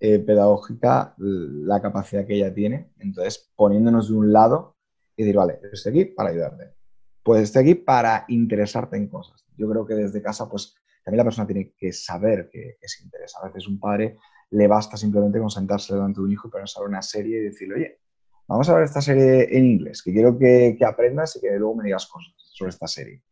eh, 0.00 0.18
pedagógica 0.18 1.14
la 1.18 1.80
capacidad 1.80 2.26
que 2.26 2.34
ella 2.34 2.52
tiene. 2.52 2.90
Entonces, 2.98 3.52
poniéndonos 3.54 4.08
de 4.08 4.14
un 4.14 4.32
lado 4.32 4.76
y 5.16 5.22
decir, 5.22 5.36
vale, 5.36 5.60
estoy 5.72 5.92
aquí 5.92 6.04
para 6.06 6.30
ayudarte 6.30 6.80
pues 7.22 7.42
esté 7.42 7.60
aquí 7.60 7.74
para 7.74 8.24
interesarte 8.28 8.96
en 8.96 9.08
cosas. 9.08 9.44
Yo 9.56 9.68
creo 9.68 9.86
que 9.86 9.94
desde 9.94 10.22
casa, 10.22 10.48
pues 10.48 10.74
también 11.04 11.18
la 11.18 11.24
persona 11.24 11.46
tiene 11.46 11.72
que 11.76 11.92
saber 11.92 12.48
que, 12.50 12.78
se 12.82 13.04
interesa. 13.04 13.38
A 13.42 13.46
veces 13.46 13.68
un 13.68 13.78
padre 13.78 14.18
le 14.50 14.66
basta 14.66 14.96
simplemente 14.96 15.38
con 15.38 15.50
sentarse 15.50 15.94
delante 15.94 16.20
de 16.20 16.24
un 16.24 16.32
hijo 16.32 16.48
y 16.48 16.50
ponerse 16.50 16.80
a 16.80 16.82
una 16.82 17.02
serie 17.02 17.38
y 17.38 17.44
decirle, 17.44 17.74
oye, 17.74 18.00
vamos 18.48 18.68
a 18.68 18.74
ver 18.74 18.84
esta 18.84 19.00
serie 19.00 19.56
en 19.56 19.66
inglés, 19.66 20.02
que 20.02 20.12
quiero 20.12 20.36
que, 20.36 20.76
aprendas 20.84 21.36
y 21.36 21.40
que 21.40 21.56
luego 21.56 21.76
me 21.76 21.84
digas 21.84 22.06
cosas 22.06 22.32
sobre 22.36 22.70
esta 22.70 22.88
serie. 22.88 23.22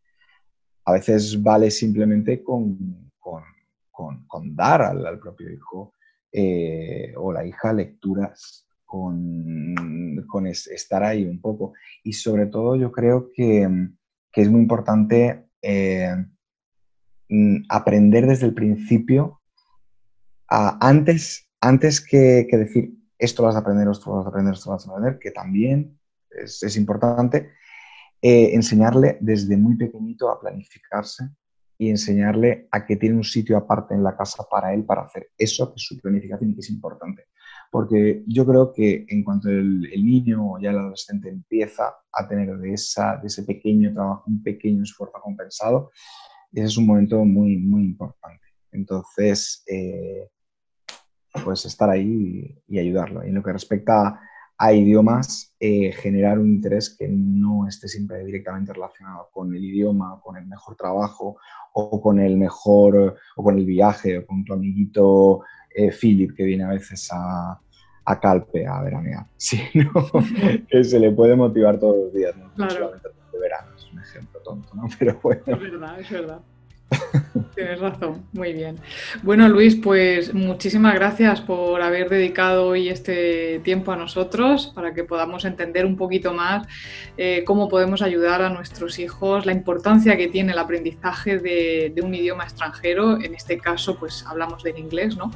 a 0.85 0.93
veces 0.93 1.43
vale 1.43 1.71
simplemente 1.71 2.43
con, 2.43 3.11
con, 3.91 4.55
dar 4.55 4.83
al, 4.83 5.19
propio 5.19 5.51
hijo 5.53 5.95
eh, 6.33 7.15
o 7.17 7.33
la 7.33 7.47
hija 7.47 7.73
lecturas, 7.73 8.69
con, 8.89 10.47
estar 10.47 11.05
ahí 11.05 11.25
un 11.25 11.41
poco. 11.41 11.75
Y 12.03 12.15
sobre 12.15 12.47
todo 12.47 12.77
yo 12.77 12.91
creo 12.91 13.31
que, 13.35 13.69
es 14.35 14.49
muy 14.49 14.61
importante 14.61 15.49
eh, 15.63 16.15
mm, 17.29 17.65
aprender 17.69 18.27
desde 18.27 18.47
el 18.47 18.55
principio, 18.55 19.41
antes, 20.49 21.51
antes 21.61 22.01
que, 22.01 22.47
decir 22.51 22.95
esto 23.19 23.43
lo 23.43 23.49
vas 23.49 23.57
a 23.57 23.59
aprender, 23.59 23.89
esto 23.89 24.11
lo 24.11 24.17
vas 24.19 24.27
a 24.27 24.29
aprender, 24.29 24.55
esto 24.55 24.71
lo 24.71 24.77
vas 24.77 24.87
a 24.87 24.91
aprender, 24.93 25.19
que 25.19 25.33
también 25.33 25.99
es, 26.31 26.77
importante, 26.77 27.51
eh, 28.23 28.55
enseñarle 28.55 29.19
desde 29.21 29.57
muy 29.57 29.77
pequeñito 29.77 30.31
a 30.31 30.41
planificarse 30.41 31.29
y 31.79 31.91
enseñarle 31.91 32.69
a 32.73 32.85
que 32.85 32.97
tiene 32.97 33.17
un 33.17 33.25
sitio 33.25 33.57
aparte 33.57 33.95
en 33.95 34.03
la 34.03 34.17
casa 34.17 34.45
para 34.51 34.75
él 34.75 34.85
para 34.85 35.03
hacer 35.03 35.31
eso, 35.39 35.69
que 35.69 35.77
es 35.77 35.83
su 35.83 35.99
planificación 35.99 36.51
y 36.51 36.55
que 36.55 36.61
es 36.61 36.71
importante. 36.71 37.27
Porque 37.71 38.25
yo 38.27 38.45
creo 38.45 38.73
que 38.73 39.07
en 39.09 39.23
cuanto 39.23 39.49
el, 39.49 39.83
niño 40.05 40.55
o 40.55 40.59
ya 40.59 40.71
el 40.71 40.79
adolescente 40.79 41.29
empieza 41.29 41.95
a 42.13 42.27
tener 42.27 42.57
de, 42.59 42.73
esa, 42.73 43.17
de 43.19 43.29
ese 43.29 43.45
pequeño 43.45 43.93
trabajo, 43.93 44.25
un 44.27 44.43
pequeño 44.43 44.83
esfuerzo 44.83 45.21
compensado, 45.23 45.91
ese 46.53 46.67
es 46.67 46.77
un 46.77 46.87
momento 46.87 47.25
muy, 47.25 47.57
muy 47.59 47.85
importante. 47.85 48.47
Entonces, 48.73 49.63
eh, 49.67 50.29
pues 51.45 51.65
estar 51.65 51.91
ahí 51.91 52.61
y, 52.67 52.79
ayudarlo. 52.79 53.25
Y 53.25 53.29
en 53.29 53.35
lo 53.35 53.43
que 53.43 53.53
respecta 53.53 54.21
a 54.61 54.73
idiomas, 54.73 55.55
eh, 55.61 55.93
generar 55.93 56.39
un 56.39 56.49
interés 56.49 56.97
que 56.99 57.07
no 57.09 57.69
esté 57.69 57.87
siempre 57.87 58.25
directamente 58.25 58.73
relacionado 58.73 59.29
con 59.33 59.55
el 59.55 59.65
idioma, 59.65 60.21
con 60.21 60.37
el 60.37 60.47
mejor 60.47 60.75
trabajo 60.75 61.37
o 61.73 62.01
con 62.01 62.19
el 62.19 62.37
mejor, 62.37 63.17
o 63.37 63.43
con 63.43 63.57
el 63.57 63.65
viaje, 63.65 64.19
o 64.19 64.27
con 64.27 64.45
tu 64.45 64.53
amiguito 64.53 65.43
eh, 65.73 65.93
Philip 65.93 66.35
que 66.35 66.43
viene 66.43 66.65
a 66.65 66.71
veces 66.71 67.09
a, 67.13 67.61
a 68.05 68.21
Calpe 68.21 68.67
a 68.67 68.83
veranear, 68.83 69.27
sino 69.37 69.93
que 70.69 70.83
se 70.83 70.99
le 70.99 71.13
puede 71.13 71.37
motivar 71.37 71.79
todos 71.79 71.97
los 71.97 72.13
días, 72.13 72.35
no, 72.37 72.69
solamente 72.69 73.09
de 73.33 73.39
verano, 73.39 73.69
es 73.77 73.93
un 73.93 74.01
ejemplo 74.01 74.41
tonto, 74.41 74.75
¿no? 74.75 74.89
Pero 74.99 75.21
bueno. 75.23 75.43
Es 75.47 75.61
verdad, 75.61 76.01
es 76.01 76.11
verdad. 76.11 76.41
Tienes 77.55 77.81
razón, 77.81 78.25
muy 78.33 78.53
bien. 78.53 78.77
Bueno, 79.23 79.49
Luis, 79.49 79.77
pues 79.77 80.33
muchísimas 80.33 80.95
gracias 80.95 81.41
por 81.41 81.83
haber 81.83 82.09
dedicado 82.09 82.69
hoy 82.69 82.89
este 82.89 83.61
tiempo 83.65 83.93
a 83.93 83.97
nosotros 83.97 84.73
para 84.75 84.95
que 84.95 85.05
podamos 85.05 85.45
entender 85.45 85.85
un 85.85 85.97
poquito 85.97 86.33
más 86.33 86.67
eh, 87.17 87.43
cómo 87.45 87.69
podemos 87.69 88.01
ayudar 88.01 88.43
a 88.43 88.49
nuestros 88.49 88.99
hijos, 88.99 89.45
la 89.45 89.53
importancia 89.53 90.17
que 90.17 90.29
tiene 90.29 90.53
el 90.53 90.59
aprendizaje 90.59 91.39
de, 91.39 91.93
un 92.03 92.15
idioma 92.15 92.45
extranjero, 92.45 93.21
en 93.21 93.35
este 93.35 93.59
caso, 93.59 93.99
pues 93.99 94.25
hablamos 94.27 94.63
del 94.63 94.79
inglés, 94.79 95.17
¿no? 95.17 95.31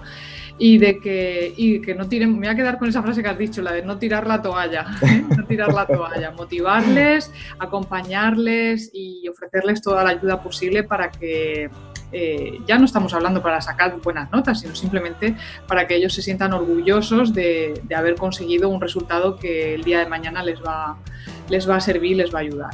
Y 0.58 0.78
de 0.78 0.98
que, 1.00 1.54
y 1.56 1.80
que 1.80 1.94
no 1.94 2.08
tiren, 2.08 2.32
me 2.32 2.38
voy 2.38 2.48
a 2.48 2.54
quedar 2.54 2.78
con 2.78 2.88
esa 2.88 3.02
frase 3.02 3.22
que 3.22 3.28
has 3.28 3.38
dicho, 3.38 3.62
la 3.62 3.72
de 3.72 3.82
no 3.82 3.98
tirar 3.98 4.26
la 4.26 4.42
toalla, 4.42 4.86
¿eh? 5.02 5.24
no 5.36 5.44
tirar 5.46 5.72
la 5.72 5.86
toalla, 5.86 6.30
motivarles, 6.32 7.32
acompañarles 7.58 8.90
y 8.92 9.26
ofrecerles 9.28 9.82
toda 9.82 10.04
la 10.04 10.10
ayuda 10.10 10.42
posible 10.42 10.84
para 10.84 11.10
que 11.10 11.70
eh, 12.12 12.58
ya 12.66 12.78
no 12.78 12.84
estamos 12.84 13.14
hablando 13.14 13.42
para 13.42 13.60
sacar 13.60 13.98
buenas 14.02 14.30
notas, 14.30 14.60
sino 14.60 14.74
simplemente 14.74 15.34
para 15.66 15.86
que 15.86 15.96
ellos 15.96 16.12
se 16.12 16.20
sientan 16.20 16.52
orgullosos 16.52 17.32
de, 17.32 17.82
haber 17.96 18.16
conseguido 18.16 18.68
un 18.68 18.80
resultado 18.80 19.36
que 19.36 19.74
el 19.74 19.82
día 19.82 20.00
de 20.00 20.06
mañana 20.06 20.42
les 20.42 20.60
va, 20.60 20.98
les 21.48 21.68
va 21.68 21.76
a 21.76 21.80
servir, 21.80 22.16
les 22.18 22.32
va 22.32 22.38
a 22.38 22.42
ayudar. 22.42 22.70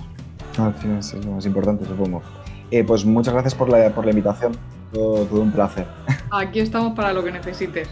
Ah, 0.59 0.73
es 0.99 1.15
lo 1.25 1.33
más 1.33 1.47
importante, 1.47 1.85
supongo. 1.85 2.23
Eh, 2.71 2.83
pues 2.85 3.05
muchas 3.05 3.33
gracias 3.33 3.55
por 3.55 3.69
la, 3.69 3.91
por 3.95 4.05
la 4.05 4.11
invitación, 4.11 4.53
todo, 4.93 5.25
todo 5.25 5.41
un 5.41 5.53
placer. 5.53 5.87
Aquí 6.31 6.61
estamos 6.61 6.95
para 6.95 7.13
lo 7.13 7.23
que 7.25 7.33
necesites. 7.33 7.89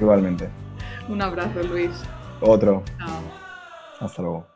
Igualmente. 0.00 0.48
Un 1.08 1.22
abrazo, 1.22 1.62
Luis. 1.62 1.90
Otro. 2.40 2.82
Hasta 4.00 4.22
luego. 4.22 4.46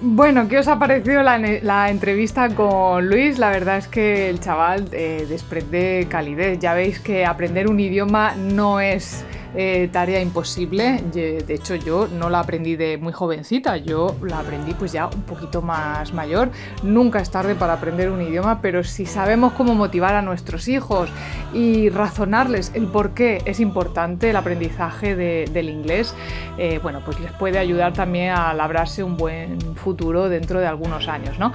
Bueno, 0.00 0.48
¿qué 0.48 0.58
os 0.58 0.68
ha 0.68 0.78
parecido 0.78 1.22
la, 1.22 1.88
entrevista 1.88 2.54
con 2.54 3.08
Luis? 3.08 3.38
La 3.38 3.48
verdad 3.48 3.78
es 3.78 3.88
que 3.88 4.28
el 4.28 4.38
chaval 4.38 4.88
eh, 4.92 5.24
desprende 5.26 6.06
calidez. 6.10 6.58
Ya 6.58 6.74
veis 6.74 7.00
que 7.00 7.24
aprender 7.24 7.70
un 7.70 7.80
idioma 7.80 8.34
no 8.36 8.80
es 8.80 9.24
eh, 9.54 9.88
tarea 9.92 10.20
imposible. 10.20 11.02
De 11.12 11.44
hecho, 11.48 11.74
yo 11.74 12.08
no 12.08 12.30
la 12.30 12.40
aprendí 12.40 12.76
de 12.76 12.98
muy 12.98 13.12
jovencita, 13.12 13.76
yo 13.76 14.16
la 14.22 14.40
aprendí 14.40 14.74
pues 14.74 14.92
ya 14.92 15.06
un 15.06 15.22
poquito 15.22 15.62
más 15.62 16.12
mayor. 16.12 16.50
Nunca 16.82 17.20
es 17.20 17.30
tarde 17.30 17.54
para 17.54 17.74
aprender 17.74 18.10
un 18.10 18.22
idioma, 18.22 18.60
pero 18.60 18.84
si 18.84 19.06
sabemos 19.06 19.52
cómo 19.52 19.74
motivar 19.74 20.14
a 20.14 20.22
nuestros 20.22 20.68
hijos 20.68 21.08
y 21.52 21.88
razonarles 21.90 22.72
el 22.74 22.86
por 22.86 23.10
qué 23.10 23.42
es 23.44 23.60
importante 23.60 24.30
el 24.30 24.36
aprendizaje 24.36 25.14
del 25.14 25.68
inglés, 25.68 26.14
eh, 26.58 26.80
bueno, 26.82 27.00
pues 27.04 27.20
les 27.20 27.32
puede 27.32 27.58
ayudar 27.58 27.92
también 27.92 28.30
a 28.30 28.52
labrarse 28.54 29.02
un 29.02 29.16
buen 29.16 29.58
futuro 29.76 30.28
dentro 30.28 30.60
de 30.60 30.66
algunos 30.66 31.08
años, 31.08 31.38
¿no? 31.38 31.52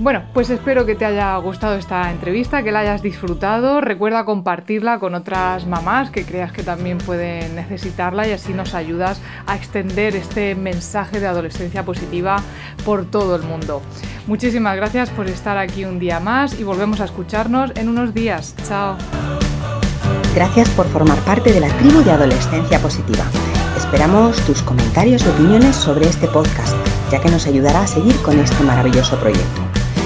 Bueno, 0.00 0.22
pues 0.32 0.50
espero 0.50 0.86
que 0.86 0.94
te 0.94 1.04
haya 1.04 1.36
gustado 1.36 1.76
esta 1.76 2.10
entrevista, 2.10 2.62
que 2.62 2.72
la 2.72 2.80
hayas 2.80 3.02
disfrutado. 3.02 3.80
Recuerda 3.80 4.24
compartirla 4.24 4.98
con 4.98 5.14
otras 5.14 5.66
mamás 5.66 6.10
que 6.10 6.24
creas 6.24 6.52
que 6.52 6.62
también 6.62 6.98
pueden 6.98 7.54
necesitarla 7.54 8.26
y 8.26 8.32
así 8.32 8.54
nos 8.54 8.74
ayudas 8.74 9.20
a 9.46 9.54
extender 9.54 10.16
este 10.16 10.54
mensaje 10.54 11.20
de 11.20 11.26
adolescencia 11.26 11.84
positiva 11.84 12.42
por 12.84 13.04
todo 13.04 13.36
el 13.36 13.42
mundo. 13.42 13.82
Muchísimas 14.26 14.76
gracias 14.76 15.10
por 15.10 15.26
estar 15.26 15.58
aquí 15.58 15.84
un 15.84 15.98
día 15.98 16.20
más 16.20 16.58
y 16.58 16.64
volvemos 16.64 17.00
a 17.00 17.04
escucharnos 17.04 17.72
en 17.76 17.88
unos 17.88 18.14
días. 18.14 18.54
Chao. 18.66 18.96
Gracias 20.34 20.70
por 20.70 20.86
formar 20.86 21.18
parte 21.18 21.52
de 21.52 21.60
la 21.60 21.68
tribu 21.78 22.02
de 22.02 22.12
Adolescencia 22.12 22.78
Positiva. 22.78 23.24
Esperamos 23.76 24.40
tus 24.46 24.62
comentarios 24.62 25.24
y 25.26 25.28
opiniones 25.28 25.76
sobre 25.76 26.08
este 26.08 26.26
podcast, 26.28 26.74
ya 27.10 27.20
que 27.20 27.30
nos 27.30 27.46
ayudará 27.46 27.82
a 27.82 27.86
seguir 27.86 28.16
con 28.22 28.38
este 28.38 28.62
maravilloso 28.64 29.18
proyecto 29.18 29.71